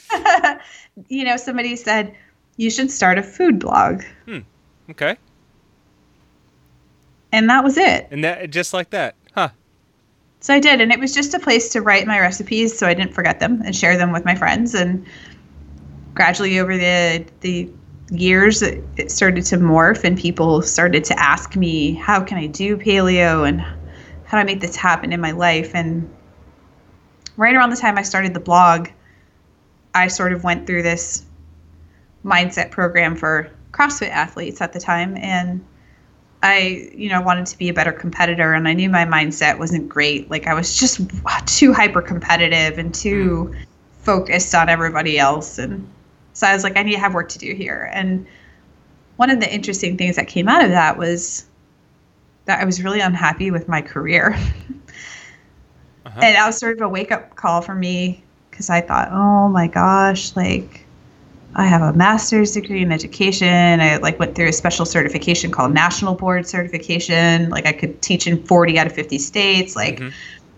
[1.07, 2.15] you know, somebody said
[2.57, 4.01] you should start a food blog,
[4.89, 5.17] Okay.
[7.31, 8.07] and that was it.
[8.11, 9.15] And that just like that.
[9.33, 9.49] Huh.
[10.39, 12.93] So I did, and it was just a place to write my recipes so I
[12.93, 14.73] didn't forget them and share them with my friends.
[14.73, 15.05] And
[16.13, 17.69] gradually over the the
[18.09, 22.47] years, it, it started to morph, and people started to ask me, "How can I
[22.47, 26.09] do paleo?" and "How do I make this happen in my life?" And
[27.37, 28.89] right around the time I started the blog,
[29.93, 31.25] I sort of went through this
[32.23, 35.63] mindset program for CrossFit athletes at the time, and
[36.45, 39.89] I, you know, wanted to be a better competitor and I knew my mindset wasn't
[39.89, 40.29] great.
[40.29, 41.01] Like I was just
[41.47, 43.65] too hyper competitive and too mm.
[44.01, 45.57] focused on everybody else.
[45.57, 45.89] And
[46.35, 47.89] so I was like, I need to have work to do here.
[47.93, 48.27] And
[49.15, 51.45] one of the interesting things that came out of that was
[52.43, 54.37] that I was really unhappy with my career.
[56.05, 56.19] Uh-huh.
[56.21, 59.49] And that was sort of a wake up call for me because I thought, oh
[59.49, 60.85] my gosh, like
[61.55, 63.79] I have a master's degree in education.
[63.79, 67.49] I like went through a special certification called National Board Certification.
[67.49, 69.75] Like I could teach in 40 out of 50 states.
[69.75, 70.13] Like Mhm.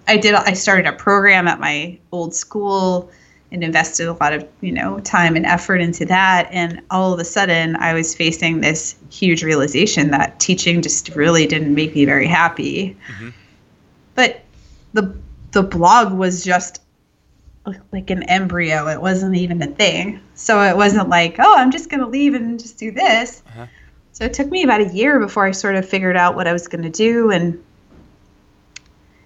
[0.07, 3.09] I did I started a program at my old school
[3.51, 7.19] and invested a lot of, you know, time and effort into that and all of
[7.19, 12.05] a sudden I was facing this huge realization that teaching just really didn't make me
[12.05, 12.97] very happy.
[13.19, 13.33] Mhm.
[14.15, 14.41] But
[14.93, 15.15] the
[15.51, 16.81] the blog was just
[17.91, 18.87] like an embryo.
[18.87, 20.21] It wasn't even a thing.
[20.35, 23.43] So it wasn't like, oh, I'm just going to leave and just do this.
[23.47, 23.65] Uh-huh.
[24.13, 26.53] So it took me about a year before I sort of figured out what I
[26.53, 27.29] was going to do.
[27.31, 27.61] And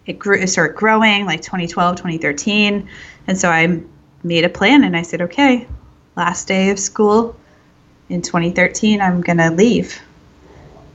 [0.06, 2.90] it grew, it started growing like 2012, 2013.
[3.28, 3.82] And so I
[4.24, 5.68] made a plan and I said, okay,
[6.16, 7.36] last day of school
[8.10, 10.00] in 2013, I'm going to leave.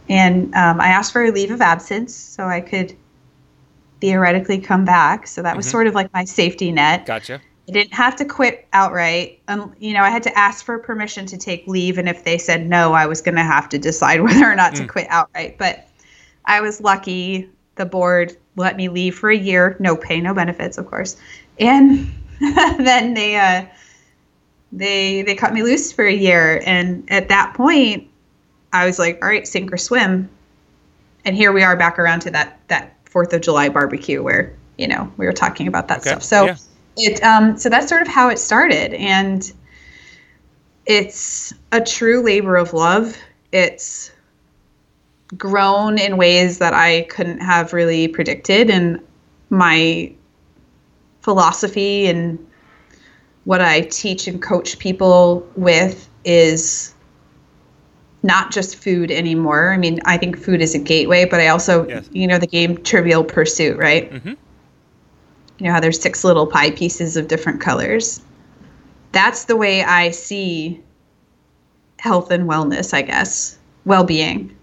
[0.09, 2.95] And um, I asked for a leave of absence so I could
[4.01, 5.27] theoretically come back.
[5.27, 5.71] So that was Mhm.
[5.71, 7.07] sort of like my safety net.
[7.07, 7.41] Gotcha.
[7.69, 9.41] I didn't have to quit outright.
[9.49, 12.39] Um, you know, I had to ask for permission to take leave, and if they
[12.39, 14.89] said no, I was going to have to decide whether or not to Mm.
[14.89, 15.59] quit outright.
[15.59, 15.89] But
[16.45, 17.49] I was lucky.
[17.75, 21.17] The board let me leave for a year, no pay, no benefits, of course,
[21.59, 22.09] and
[22.41, 23.67] then they uh,
[24.73, 26.63] they they cut me loose for a year.
[26.65, 28.09] And at that point,
[28.73, 30.29] I was like, all right, sink or swim.
[31.25, 34.89] And here we are back around to that that Fourth of July barbecue where you
[34.89, 36.11] know we were talking about that Okay.
[36.11, 36.23] stuff.
[36.23, 36.57] So Yeah.
[36.97, 39.53] it um so that's sort of how it started and
[40.87, 43.17] it's a true labor of love
[43.53, 44.13] it's
[45.37, 49.01] grown in ways that i couldn't have really predicted and
[49.51, 50.13] my
[51.27, 52.39] philosophy and
[53.45, 56.95] what i teach and coach people with is
[58.23, 61.85] not just food anymore i mean i think food is a gateway but i also
[61.89, 62.09] Yes.
[62.13, 64.29] you know the game trivial pursuit right Mm-hmm.
[65.59, 68.21] you know how there's six little pie pieces of different colors
[69.11, 70.81] that's the way i see
[71.99, 74.57] health and wellness i guess well-being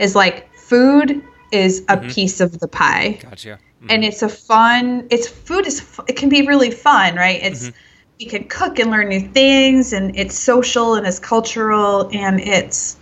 [0.00, 2.12] is like food is a Mhm.
[2.12, 3.60] piece of the pie Gotcha.
[3.88, 7.74] And it's a fun it's food is it can be really fun right it's Mhm.
[8.18, 12.96] you can cook and learn new things and it's social and it's cultural and it's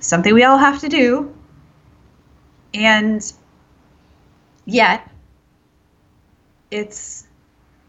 [0.00, 1.32] something we all have to do
[2.74, 3.32] and
[4.66, 5.08] yet
[6.70, 7.26] it's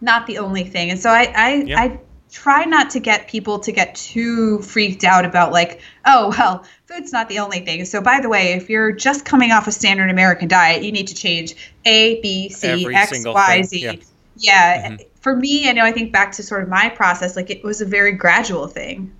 [0.01, 1.79] not the only thing and so i i, Yeah.
[1.79, 1.99] I
[2.31, 7.11] try not to get people to get too freaked out about like oh well food's
[7.11, 10.09] not the only thing so by the way if you're just coming off a standard
[10.09, 11.55] american diet you need to change
[11.85, 13.95] a b c Every x single thing, z yeah.
[14.37, 15.05] yeah, Mhm.
[15.19, 17.81] for me i know i think back to sort of my process like it was
[17.81, 19.11] a very gradual thing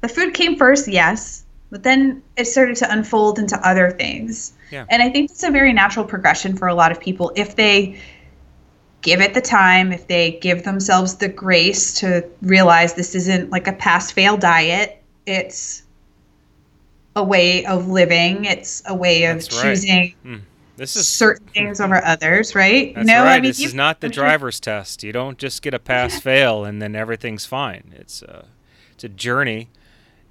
[0.00, 4.86] the food came first yes but then it started to unfold into other things Yeah.
[4.88, 8.00] and i think it's a very natural progression for a lot of people if they
[9.08, 13.66] give it the time if they give themselves the grace to realize this isn't like
[13.66, 15.82] a pass fail diet it's
[17.16, 19.62] a way of living it's a way of That's right.
[19.62, 20.36] choosing hmm.
[20.76, 23.32] This is certain things over others right That's no right.
[23.32, 25.02] i mean this you- is not the driver's test.
[25.02, 27.92] You don't just get a pass fail and then everything's fine.
[27.96, 28.44] It's a,
[28.92, 29.70] it's a journey,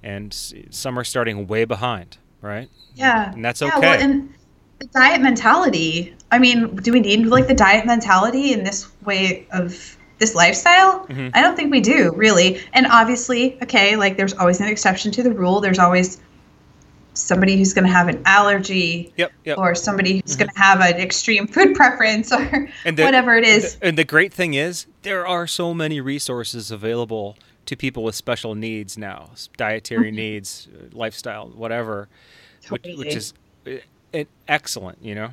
[0.02, 0.32] and
[0.70, 2.70] some are starting way behind, right?
[2.94, 3.32] Yeah.
[3.34, 3.80] And that's Yeah, okay.
[3.80, 4.32] well, and
[4.78, 6.14] the diet mentality.
[6.30, 11.06] I mean, do we need like the diet mentality in this way of this lifestyle?
[11.06, 11.30] Mhm.
[11.34, 12.60] I don't think we do, really.
[12.72, 15.60] And obviously, okay, like there's always an exception to the rule.
[15.60, 16.20] There's always
[17.14, 19.32] somebody who's going to have an allergy Yep.
[19.44, 19.58] Yep.
[19.58, 23.74] or somebody who's going to have an extreme food preference or the- whatever it is.
[23.76, 28.14] The- and the great thing is, there are so many resources available to people with
[28.14, 32.08] special needs now, dietary needs, uh, lifestyle, whatever,
[32.68, 33.34] which, which is
[34.14, 34.98] uh, excellent.
[35.02, 35.30] You know.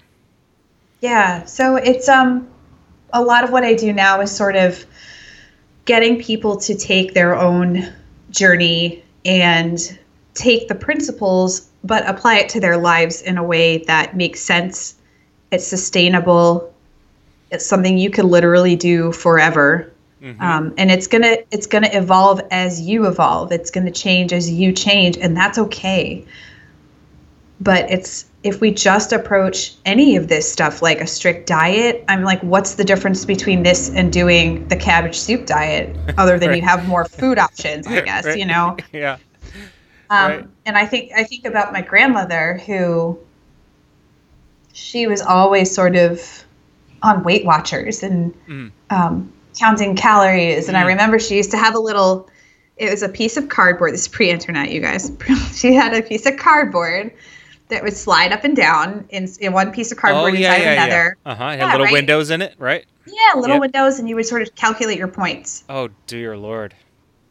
[1.02, 1.46] Yeah.
[1.46, 2.48] So it's um
[3.14, 4.86] a lot of what I do now is sort of
[5.86, 7.94] getting people to take their own
[8.32, 9.80] journey and
[10.34, 14.96] take the principles but apply it to their lives in a way that makes sense.
[15.52, 16.74] It's sustainable.
[17.52, 19.92] It's something you could literally do forever.
[20.22, 20.42] Mm-hmm.
[20.42, 23.52] Um, and it's gonna it's gonna evolve as you evolve.
[23.52, 26.26] It's gonna change as you change, and that's okay.
[27.62, 32.22] But it's if we just approach any of this stuff like a strict diet, I'm
[32.22, 36.58] like, what's the difference between this and doing the cabbage soup diet, other than right.
[36.58, 38.38] you have more food options, I guess, right.
[38.38, 38.78] you know?
[38.94, 39.18] Yeah.
[40.12, 40.48] Um, right.
[40.68, 43.18] And I think I think about my grandmother who
[44.72, 46.46] she was always sort of
[47.02, 48.72] on Weight Watchers and mm.
[48.92, 50.68] um, counting calories.
[50.68, 50.82] And mm.
[50.82, 52.30] I remember she used to have a little.
[52.78, 53.94] It was a piece of cardboard.
[53.94, 55.12] This is pre-internet, you guys.
[55.54, 57.12] she had a piece of cardboard
[57.70, 60.64] that would slide up and down in, in one piece of cardboard oh, yeah, inside
[60.64, 61.18] yeah, another.
[61.26, 61.32] Yeah.
[61.32, 61.50] Uh huh.
[61.50, 61.94] Had yeah, little right?
[61.94, 62.86] windows in it, right?
[63.06, 63.62] Yeah, little yep.
[63.62, 65.64] windows, and you would sort of calculate your points.
[65.70, 66.76] Oh dear lord.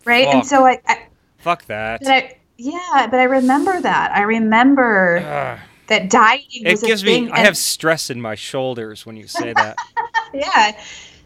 [0.04, 0.34] Right, Fuck.
[0.34, 1.06] and so I, I
[1.38, 2.00] Fuck that.
[2.00, 4.12] But I, yeah, but I remember that.
[4.12, 5.58] I remember uh,
[5.88, 7.26] that dieting was it gives a thing.
[7.26, 9.76] Me, I have stress in my shoulders when you say that.
[10.34, 10.80] yeah,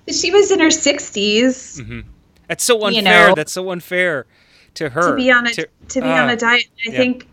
[0.09, 1.81] she was in her 60s.
[1.81, 2.01] Mm-hmm.
[2.49, 2.93] That's so unfair.
[2.93, 4.27] You know, That's so unfair
[4.75, 6.65] to her to be on a to, to be uh, on a diet.
[6.87, 6.99] I yeah.
[6.99, 7.29] think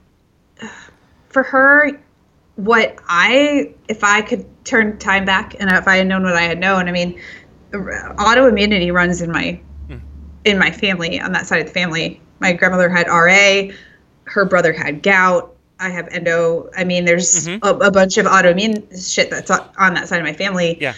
[1.35, 1.91] for her,
[2.55, 6.43] what I, if I could turn time back and if I had known what I
[6.43, 7.19] had known, I mean,
[7.73, 9.59] autoimmunity runs in my
[9.89, 9.99] mm.
[10.45, 12.21] in my family on that side of the family.
[12.39, 13.73] My grandmother had RA,
[14.23, 15.53] her brother had gout.
[15.77, 16.69] I have endo.
[16.77, 17.65] I mean, there's mm-hmm.
[17.65, 20.77] a, a, bunch of autoimmune shit that's on that side of my family.
[20.79, 20.93] Yeah.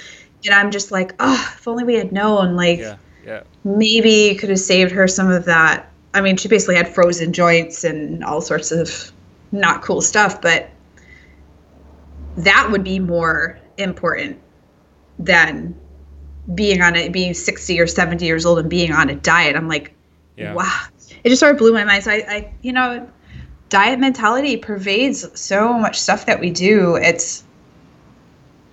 [0.45, 2.55] And I'm just like, oh, if only we had known.
[2.55, 3.41] Like, yeah, yeah.
[3.63, 5.91] maybe could have saved her some of that.
[6.13, 9.11] I mean, she basically had frozen joints and all sorts of
[9.51, 10.69] not cool stuff, but
[12.37, 14.39] that would be more important
[15.19, 15.75] than
[16.53, 19.55] being on it, being 60 or 70 years old and being on a diet.
[19.55, 19.93] I'm like,
[20.35, 20.53] yeah.
[20.53, 20.83] wow.
[21.23, 22.03] It just sort of blew my mind.
[22.03, 23.09] So I, I, you know,
[23.69, 26.95] diet mentality pervades so much stuff that we do.
[26.95, 27.43] It's,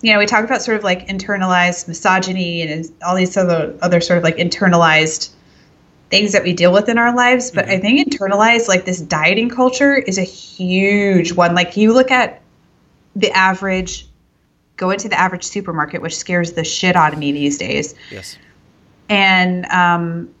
[0.01, 3.99] you know, we talk about sort of like internalized misogyny and all these other other
[3.99, 5.31] sort of like internalized
[6.15, 7.51] things that we deal with in our lives.
[7.51, 7.73] But mm-hmm.
[7.73, 11.53] I think internalized, like this dieting culture, is a huge one.
[11.53, 12.41] Like you look at
[13.15, 14.07] the average,
[14.77, 17.95] go into the average supermarket, which scares the shit out of me these days.
[18.11, 18.37] Yes.
[19.09, 20.33] And um,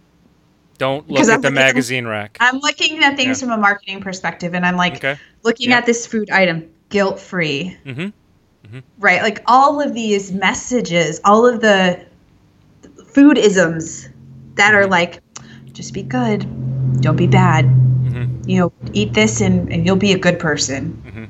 [0.77, 2.37] don't look at I'm the magazine rack.
[2.39, 3.47] I'm looking at things yeah.
[3.47, 5.17] from a marketing perspective, and I'm like okay.
[5.43, 5.77] looking yeah.
[5.77, 7.77] at this food item, guilt free.
[7.85, 8.01] Mm-hmm.
[8.01, 8.79] Mm-hmm.
[8.97, 12.03] Right, like all of these messages, all of the
[13.07, 14.09] food isms
[14.55, 14.91] that are mm-hmm.
[14.91, 15.21] like
[15.75, 16.41] just be good.
[17.01, 17.65] Don't be bad.
[17.65, 18.49] Mm-hmm.
[18.49, 21.01] You know, eat this and, and you'll be a good person.
[21.05, 21.25] Mm-hmm.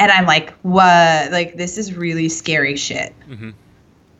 [0.00, 1.32] And I'm like, what?
[1.32, 3.12] Like, this is really scary shit.
[3.28, 3.50] Mm-hmm.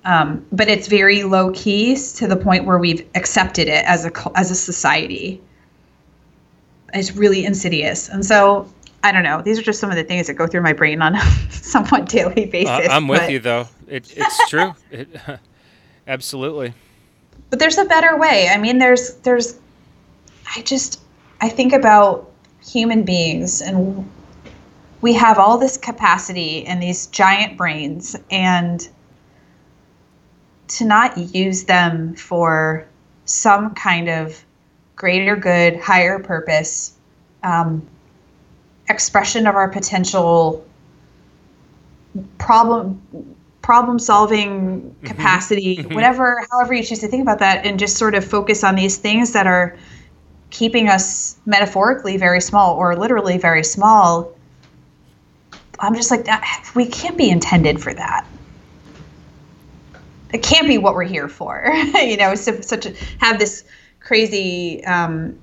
[0.05, 4.13] Um, but it's very low key to the point where we've accepted it as a
[4.35, 5.41] as a society.
[6.95, 8.73] It's really insidious, and so
[9.05, 9.43] I don't know.
[9.43, 11.21] These are just some of the things that go through my brain on a
[11.51, 12.89] somewhat daily basis.
[12.89, 13.33] Uh, I'm with but...
[13.33, 13.69] you, though.
[13.87, 14.75] It, it's true.
[14.91, 15.09] it,
[16.07, 16.73] absolutely
[17.51, 18.49] but there's a better way.
[18.49, 19.59] I mean, there's there's
[20.55, 21.01] I just
[21.41, 22.31] I think about
[22.65, 24.11] human beings and
[25.01, 28.89] we have all this capacity and these giant brains and
[30.69, 32.87] to not use them for
[33.25, 34.45] some kind of
[34.97, 36.95] greater good, higher purpose,
[37.43, 37.87] um,
[38.89, 40.67] expression of our potential
[42.39, 43.01] problem
[43.69, 45.07] problem solving mm-hmm.
[45.07, 45.95] capacity, mm-hmm.
[45.95, 48.97] whatever, however you choose to think about that, and just sort of focus on these
[48.97, 49.77] things that are
[50.49, 54.33] keeping us metaphorically very small or literally very small.
[55.81, 56.71] I'm just like that.
[56.75, 58.27] We can't be intended for that.
[60.33, 62.35] It can't be what we're here for, you know.
[62.37, 63.65] So, such a, have this
[64.01, 65.39] crazy um,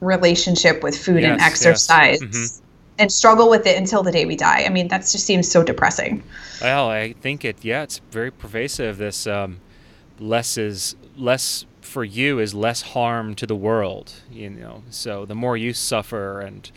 [0.00, 2.22] relationship with food yes, and exercise.
[2.22, 2.30] Yes.
[2.30, 2.65] Mm-hmm
[2.98, 4.64] and struggle with it until the day we die.
[4.64, 6.22] I mean, that just seems so depressing.
[6.60, 7.58] Well, I think it.
[7.62, 8.98] Yeah, it's very pervasive.
[8.98, 9.60] This um,
[10.18, 14.14] less is less for you is less harm to the world.
[14.30, 16.70] You know, so the more you suffer and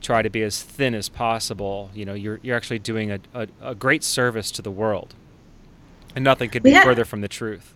[0.00, 3.48] try to be as thin as possible, you know, you're you're actually doing a, a,
[3.62, 5.14] a great service to the world.
[6.14, 6.82] And nothing could be yeah.
[6.82, 7.74] further from the truth.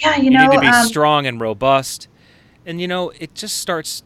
[0.00, 2.08] Yeah, you, you know, need to be um, strong and robust.
[2.64, 4.02] And you know, it just starts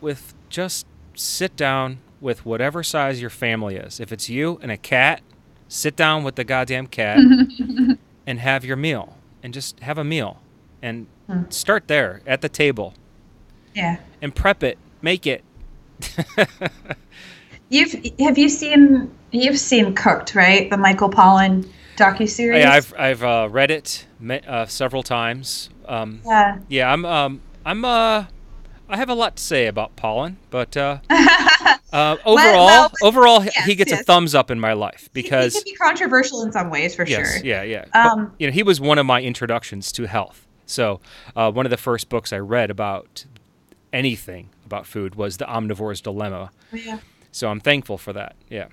[0.00, 4.00] with just sit down with whatever size your family is.
[4.00, 5.22] If it's you and a cat,
[5.68, 7.18] sit down with the goddamn cat
[8.26, 10.40] and have your meal and just have a meal
[10.82, 11.42] and hmm.
[11.48, 12.94] start there at the table.
[13.74, 13.98] Yeah.
[14.20, 15.44] And prep it, make it.
[17.70, 20.70] You've have you seen you've seen Cooked, right?
[20.70, 22.60] The Michael Pollan docu series.
[22.60, 24.06] Yeah, I've I've uh, read it
[24.46, 25.68] uh, several times.
[25.86, 26.58] Um, yeah.
[26.68, 28.24] Yeah, I'm um I'm uh
[28.88, 30.98] I have a lot to say about Pollan, but uh,
[31.92, 34.00] uh, overall, well, overall, yes, he gets yes.
[34.00, 36.94] a thumbs up in my life because he, he can be controversial in some ways,
[36.94, 37.46] for yes, sure.
[37.46, 37.84] Yeah, yeah.
[37.94, 40.46] Um, but, you know, he was one of my introductions to health.
[40.66, 41.00] So,
[41.34, 43.24] uh, one of the first books I read about
[43.92, 46.50] anything about food was The Omnivore's Dilemma.
[46.72, 46.98] Oh, yeah.
[47.32, 48.36] So I'm thankful for that.
[48.50, 48.66] Yeah.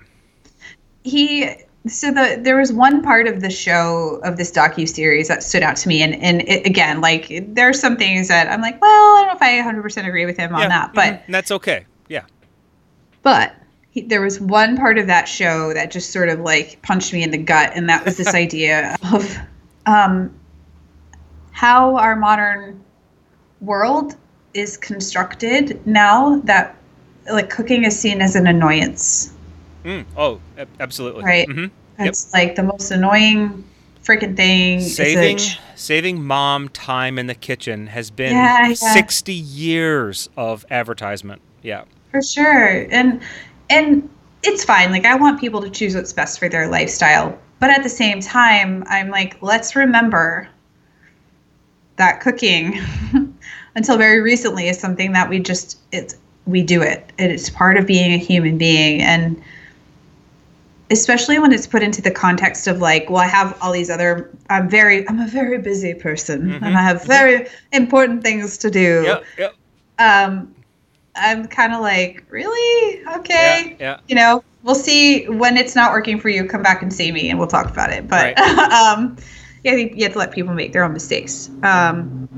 [1.04, 1.48] He
[1.86, 5.62] so the there was one part of the show of this docu series that stood
[5.62, 8.80] out to me, and and it, again, like there are some things that I'm like,
[8.80, 11.14] well, I don't know if I 100 percent agree with him yeah, on that, but
[11.14, 11.32] mm-hmm.
[11.32, 11.86] that's okay.
[13.26, 13.56] But
[13.90, 17.24] he, there was one part of that show that just sort of like punched me
[17.24, 19.36] in the gut, and that was this idea of
[19.84, 20.32] um,
[21.50, 22.84] how our modern
[23.60, 24.14] world
[24.54, 26.76] is constructed now that
[27.28, 29.34] like cooking is seen as an annoyance.
[29.84, 30.04] Mm.
[30.16, 30.40] Oh,
[30.78, 31.24] absolutely.
[31.24, 31.48] Right.
[31.48, 32.06] Mm-hmm.
[32.06, 32.32] It's yep.
[32.32, 33.64] like the most annoying
[34.04, 34.82] freaking thing.
[34.82, 35.40] Saving
[35.74, 38.74] saving mom time in the kitchen has been yeah, yeah.
[38.74, 41.42] 60 years of advertisement.
[41.60, 41.86] Yeah.
[42.10, 42.86] For sure.
[42.90, 43.20] And
[43.68, 44.08] and
[44.42, 44.90] it's fine.
[44.90, 47.38] Like I want people to choose what's best for their lifestyle.
[47.58, 50.48] But at the same time, I'm like, let's remember
[51.96, 52.78] that cooking
[53.74, 57.12] until very recently is something that we just it's we do it.
[57.18, 59.42] It's part of being a human being and
[60.90, 64.30] especially when it's put into the context of like well i have all these other
[64.50, 66.64] i'm very i'm a very busy person mm-hmm.
[66.64, 69.54] and i have very important things to do yep, yep.
[69.98, 70.54] um
[71.16, 73.04] i'm kind of like really?
[73.16, 73.76] Okay.
[73.78, 76.92] Yeah, yeah, you know we'll see when it's not working for you come back and
[76.92, 78.08] see me and we'll talk about it.
[78.08, 78.38] But right.
[78.72, 79.16] um
[79.64, 81.50] yeah you have to let people make their own mistakes.
[81.62, 82.28] Um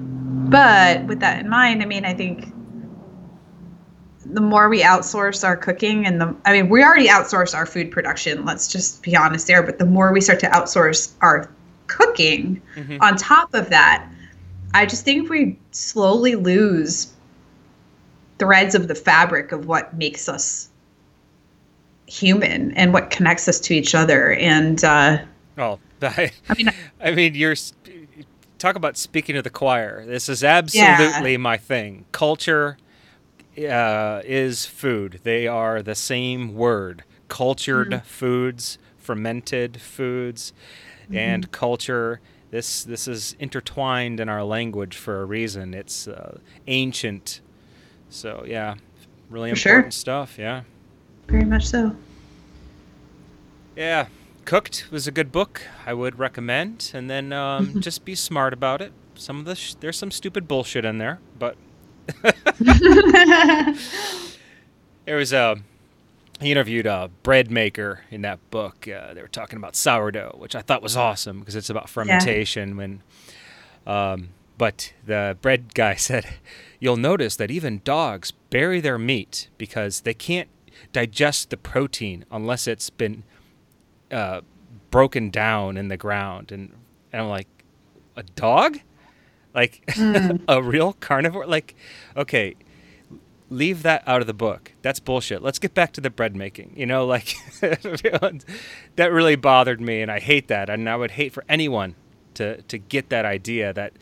[0.51, 2.55] but with that in mind i mean i think
[4.33, 7.91] the more we outsource our cooking and the I mean we already outsource our food
[7.91, 11.51] production, let's just be honest there, but the more we start to outsource our
[11.87, 12.99] cooking mm-hmm.
[13.01, 14.07] on top of that,
[14.74, 17.12] I just think we slowly lose
[18.39, 20.68] threads of the fabric of what makes us
[22.07, 25.18] human and what connects us to each other and uh
[25.57, 26.70] well I, I mean
[27.01, 27.57] I mean you're
[28.59, 30.05] talk about speaking to the choir.
[30.05, 31.39] This is absolutely yeah.
[31.39, 32.05] my thing.
[32.12, 32.76] Culture
[33.57, 35.20] uh, is food.
[35.22, 37.05] They are the same word.
[37.28, 38.05] Cultured mm.
[38.05, 40.53] foods, fermented foods,
[41.05, 41.16] mm-hmm.
[41.16, 42.20] and culture.
[42.51, 45.74] This this is intertwined in our language for a reason.
[45.74, 47.41] It's uh, ancient.
[48.11, 48.74] So yeah,
[49.30, 50.00] really for important sure.
[50.00, 50.38] stuff.
[50.38, 50.62] Yeah.
[51.28, 51.94] Very much so.
[53.76, 54.09] Yeah,
[54.44, 55.62] Cooked was a good book.
[55.86, 58.92] I would recommend, and then um, just be smart about it.
[59.14, 61.56] Some of the sh- there's some stupid bullshit in there, but
[65.04, 65.56] there was a
[66.40, 68.88] he interviewed a bread maker in that book.
[68.88, 72.70] Uh, they were talking about sourdough, which I thought was awesome because it's about fermentation.
[72.70, 72.74] Yeah.
[72.76, 73.02] When,
[73.86, 74.28] um,
[74.59, 76.26] but the bread guy said,
[76.80, 80.48] you'll notice that even dogs bury their meat because they can't
[80.92, 83.22] digest the protein unless it's been
[84.11, 84.40] uh,
[84.90, 86.52] broken down in the ground.
[86.52, 86.72] And,
[87.12, 87.48] and I'm like,
[88.16, 88.80] a dog?
[89.54, 90.42] Like mm.
[90.48, 91.46] a real carnivore?
[91.46, 91.74] Like,
[92.16, 92.54] okay,
[93.50, 94.72] leave that out of the book.
[94.82, 95.42] That's bullshit.
[95.42, 96.74] Let's get back to the bread making.
[96.76, 100.68] You know, like that really bothered me, and I hate that.
[100.68, 101.94] And I would hate for anyone
[102.34, 103.94] to to get that idea that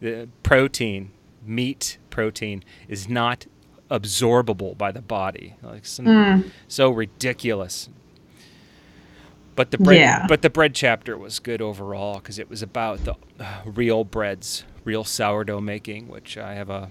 [0.00, 1.10] the protein,
[1.44, 3.46] meat protein, is not
[3.90, 5.56] absorbable by the body.
[5.62, 6.50] Like some, mm.
[6.66, 7.88] so ridiculous.
[9.54, 10.26] But the bread, yeah.
[10.28, 14.62] but the bread chapter was good overall because it was about the uh, real breads,
[14.84, 16.90] real sourdough making, which I have a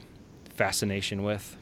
[0.53, 1.55] fascination with.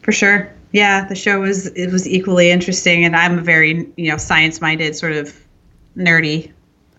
[0.00, 4.10] For sure, yeah, the show was it was equally interesting, and I'm a very you
[4.10, 5.40] know science minded sort of
[5.96, 6.50] nerdy,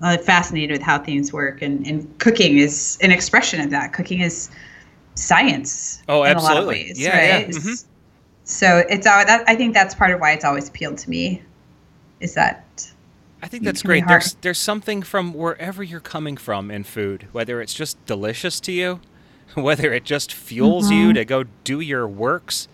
[0.01, 3.93] uh, fascinated with how things work, and and cooking is an expression of that.
[3.93, 4.49] Cooking is
[5.15, 6.01] science.
[6.09, 6.51] Oh, in absolutely.
[6.51, 7.47] a lot of ways, yeah, right?
[7.47, 7.55] Yeah.
[7.55, 7.73] Mm-hmm.
[8.45, 11.41] So it's uh, that, I think that's part of why it's always appealed to me,
[12.19, 12.91] is that
[13.43, 14.07] I think that's great.
[14.07, 18.71] There's there's something from wherever you're coming from in food, whether it's just delicious to
[18.71, 19.01] you,
[19.53, 21.07] whether it just fuels mm-hmm.
[21.07, 22.69] you to go do your works,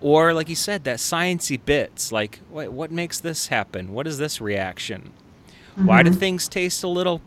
[0.00, 3.92] or like you said, that sciency bits, like what what makes this happen?
[3.92, 5.12] What is this reaction?
[5.78, 5.86] Mm-hmm.
[5.86, 6.18] Why do mm-hmm.
[6.18, 7.20] things taste a little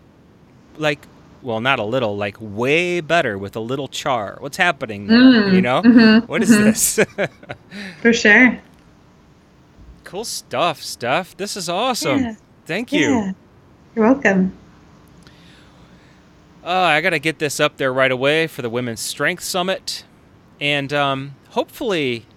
[0.78, 1.08] like
[1.42, 4.38] well, not a little, like way better with a little char.
[4.40, 5.18] What's happening there?
[5.18, 5.82] Mm, you know?
[5.82, 6.66] Mm-hmm, what is mm-hmm.
[6.66, 7.00] this?
[8.02, 8.60] For sure.
[10.04, 11.36] Cool stuff, Steph.
[11.38, 12.20] This is awesome.
[12.20, 12.36] Yeah.
[12.66, 13.10] Thank you.
[13.10, 13.32] Yeah.
[13.96, 14.54] You're welcome.
[16.64, 20.06] Uh, I got to get this up there right away for the Women's Strength Summit.
[20.60, 22.28] And um, hopefully,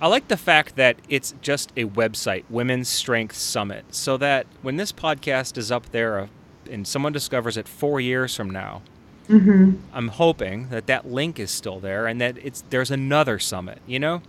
[0.00, 4.76] I like the fact that it's just a website, Women's Strength Summit, so that when
[4.76, 6.26] this podcast is up there uh,
[6.70, 8.82] and someone discovers it four years from now,
[9.28, 9.78] Mm-hmm.
[9.92, 13.80] I'm hoping that that link is still there and that it's there's another summit.
[13.84, 14.22] You know,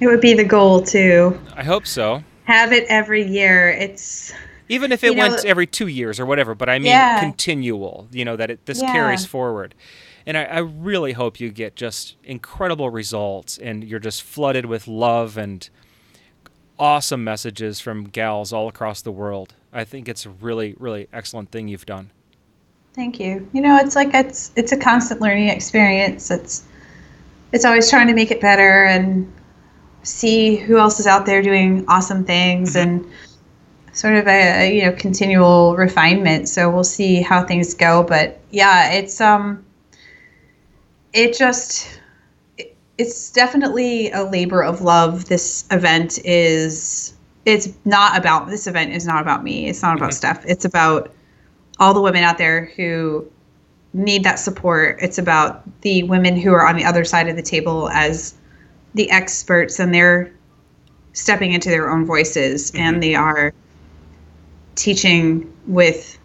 [0.00, 2.24] It would be the goal to I hope so.
[2.46, 3.70] have it every year.
[3.70, 4.32] It's
[4.68, 7.20] Even if it You know- went every two years or whatever, but I mean Yeah.
[7.20, 8.08] continual.
[8.10, 8.92] You know that it this Yeah.
[8.92, 9.76] carries forward.
[10.26, 14.88] And I, I really hope you get just incredible results and you're just flooded with
[14.88, 15.68] love and
[16.78, 19.54] awesome messages from gals all across the world.
[19.72, 22.10] I think it's a really, really excellent thing you've done.
[22.94, 23.48] Thank you.
[23.52, 26.30] You know, it's like it's it's a constant learning experience.
[26.30, 26.64] It's
[27.52, 29.32] it's always trying to make it better and
[30.04, 33.04] see who else is out there doing awesome things and
[33.92, 36.48] sort of a, a, you know continual refinement.
[36.48, 38.04] So we'll see how things go.
[38.04, 39.64] But yeah, it's um
[41.14, 41.88] it just
[42.58, 45.26] it- it's definitely a labor of love.
[45.26, 47.14] This event is
[47.46, 49.68] it's not about this event is not about me.
[49.68, 50.14] It's not about Mhm.
[50.14, 50.42] stuff.
[50.46, 51.12] It's about
[51.78, 53.24] all the women out there who
[53.92, 54.98] need that support.
[55.00, 58.34] It's about the women who are on the other side of the table as
[58.94, 60.30] the experts and they're
[61.12, 62.80] stepping into their own voices Mhm.
[62.80, 63.52] and they are
[64.74, 66.18] teaching with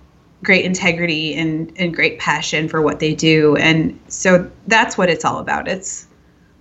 [0.43, 3.55] great integrity and, and great passion for what they do.
[3.57, 5.67] And so that's what it's all about.
[5.67, 6.07] It's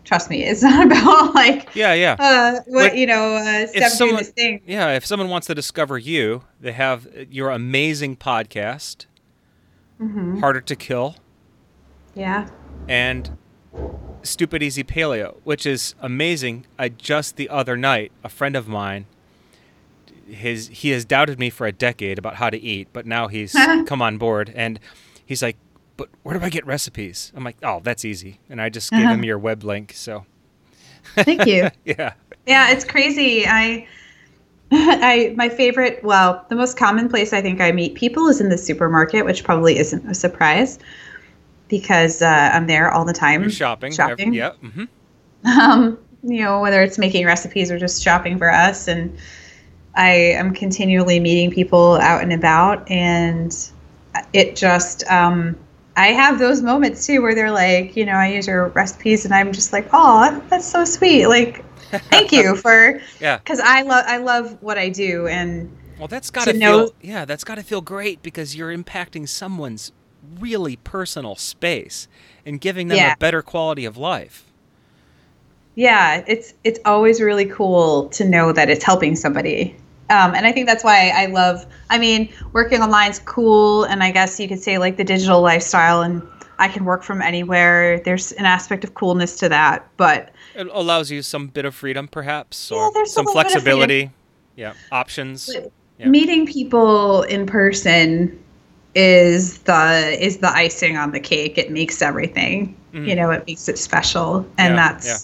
[0.05, 2.17] trust me, it's not about like Yeah, yeah.
[2.19, 4.61] uh what But you know, uh doing someone-.
[4.67, 9.07] Yeah, if someone wants to discover you, they have your amazing podcast,
[10.01, 10.41] mm-hmm.
[10.41, 11.17] Harder to Kill,
[12.15, 12.49] Yeah.
[12.89, 13.37] and
[14.23, 16.67] Stupid Easy Paleo, which is amazing.
[16.79, 19.07] I just the other night, a friend of mine,
[20.29, 23.55] his he has doubted me for a decade about how to eat, but now he's
[23.87, 24.79] come on board and
[25.25, 25.57] he's like,
[25.97, 29.05] "But where do I get recipes?" I'm like, "Oh, that's easy." And I just gave
[29.07, 29.15] Uh-huh.
[29.15, 30.27] him your web link, so
[31.17, 31.71] Thank you.
[31.85, 32.15] yeah.
[32.47, 33.47] Yeah, it's crazy.
[33.47, 33.87] I
[34.73, 38.49] I my favorite, well, the most common place I think I meet people is in
[38.51, 40.79] the supermarket, which probably isn't a surprise
[41.69, 43.43] because uh, I'm there all the time.
[43.43, 43.93] You're shopping.
[43.93, 44.33] Shopping.
[44.35, 44.53] Yeah.
[44.55, 44.85] hmm
[45.45, 49.17] Um, you know, whether it's making recipes or just shopping for us and
[49.99, 53.55] I am continually meeting people out and about and
[54.33, 55.57] it just um
[55.97, 59.35] I have those moments too where they're like, you know, I use your recipes and
[59.35, 61.27] I'm just like, oh, that's so sweet.
[61.27, 61.65] Like,
[62.11, 63.39] thank you for Yeah.
[63.39, 65.69] because I love I love what I do, and
[65.99, 68.75] Well, that's got to to feel know- yeah, that's got to feel great because you're
[68.75, 69.91] impacting someone's
[70.39, 72.07] really personal space
[72.47, 73.15] and giving them Yeah.
[73.15, 74.45] a better quality of life.
[75.75, 79.75] yeah, it's it's always really cool to know that it's helping somebody.
[80.11, 81.67] Um, and I think that's why I love.
[81.91, 86.01] I mean, working online's cool, and I guess you could say like the digital lifestyle,
[86.03, 86.23] and
[86.59, 88.01] I can work from anywhere.
[88.01, 92.09] There's an aspect of coolness to that, but It allows you some bit of freedom,
[92.09, 93.79] perhaps, Yeah, or there's some little bit of freedom.
[93.79, 94.11] flexibility.
[94.57, 95.51] Yeah, options.
[95.99, 96.09] Yeah.
[96.09, 98.39] meeting people in person
[98.95, 101.59] is the is the icing on the cake.
[101.59, 102.75] It makes everything.
[102.95, 103.07] Mhm.
[103.09, 105.17] You know, it makes it special, and Yeah, that's yeah.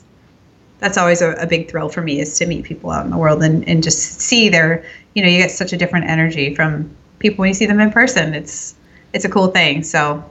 [0.85, 3.17] That's always a, a big thrill for me is to meet people out in the
[3.17, 6.95] world and and just see their you know you get such a different energy from
[7.21, 8.35] people when you see them in person.
[8.35, 8.75] It's
[9.15, 9.83] it's a cool thing.
[9.83, 10.23] So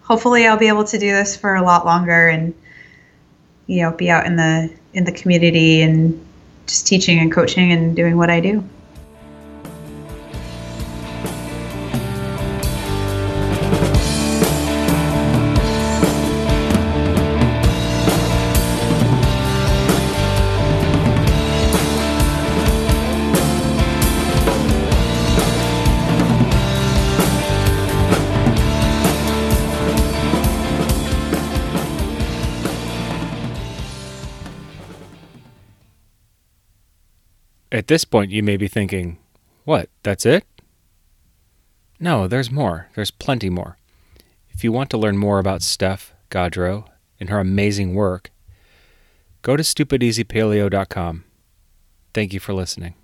[0.00, 2.54] hopefully I'll be able to do this for a lot longer and
[3.66, 6.18] you know be out in the in the community and
[6.66, 8.64] just teaching and coaching and doing what I do.
[37.90, 39.18] This point, you may be thinking,
[39.64, 40.44] what, that's it?
[41.98, 42.88] No, there's more.
[42.94, 43.78] There's plenty more.
[44.48, 46.86] If you want to learn more about Steph Gaudreau
[47.18, 48.30] and her amazing work,
[49.42, 51.24] go to stupideasypaleo.com.
[52.14, 52.94] Thank you for listening.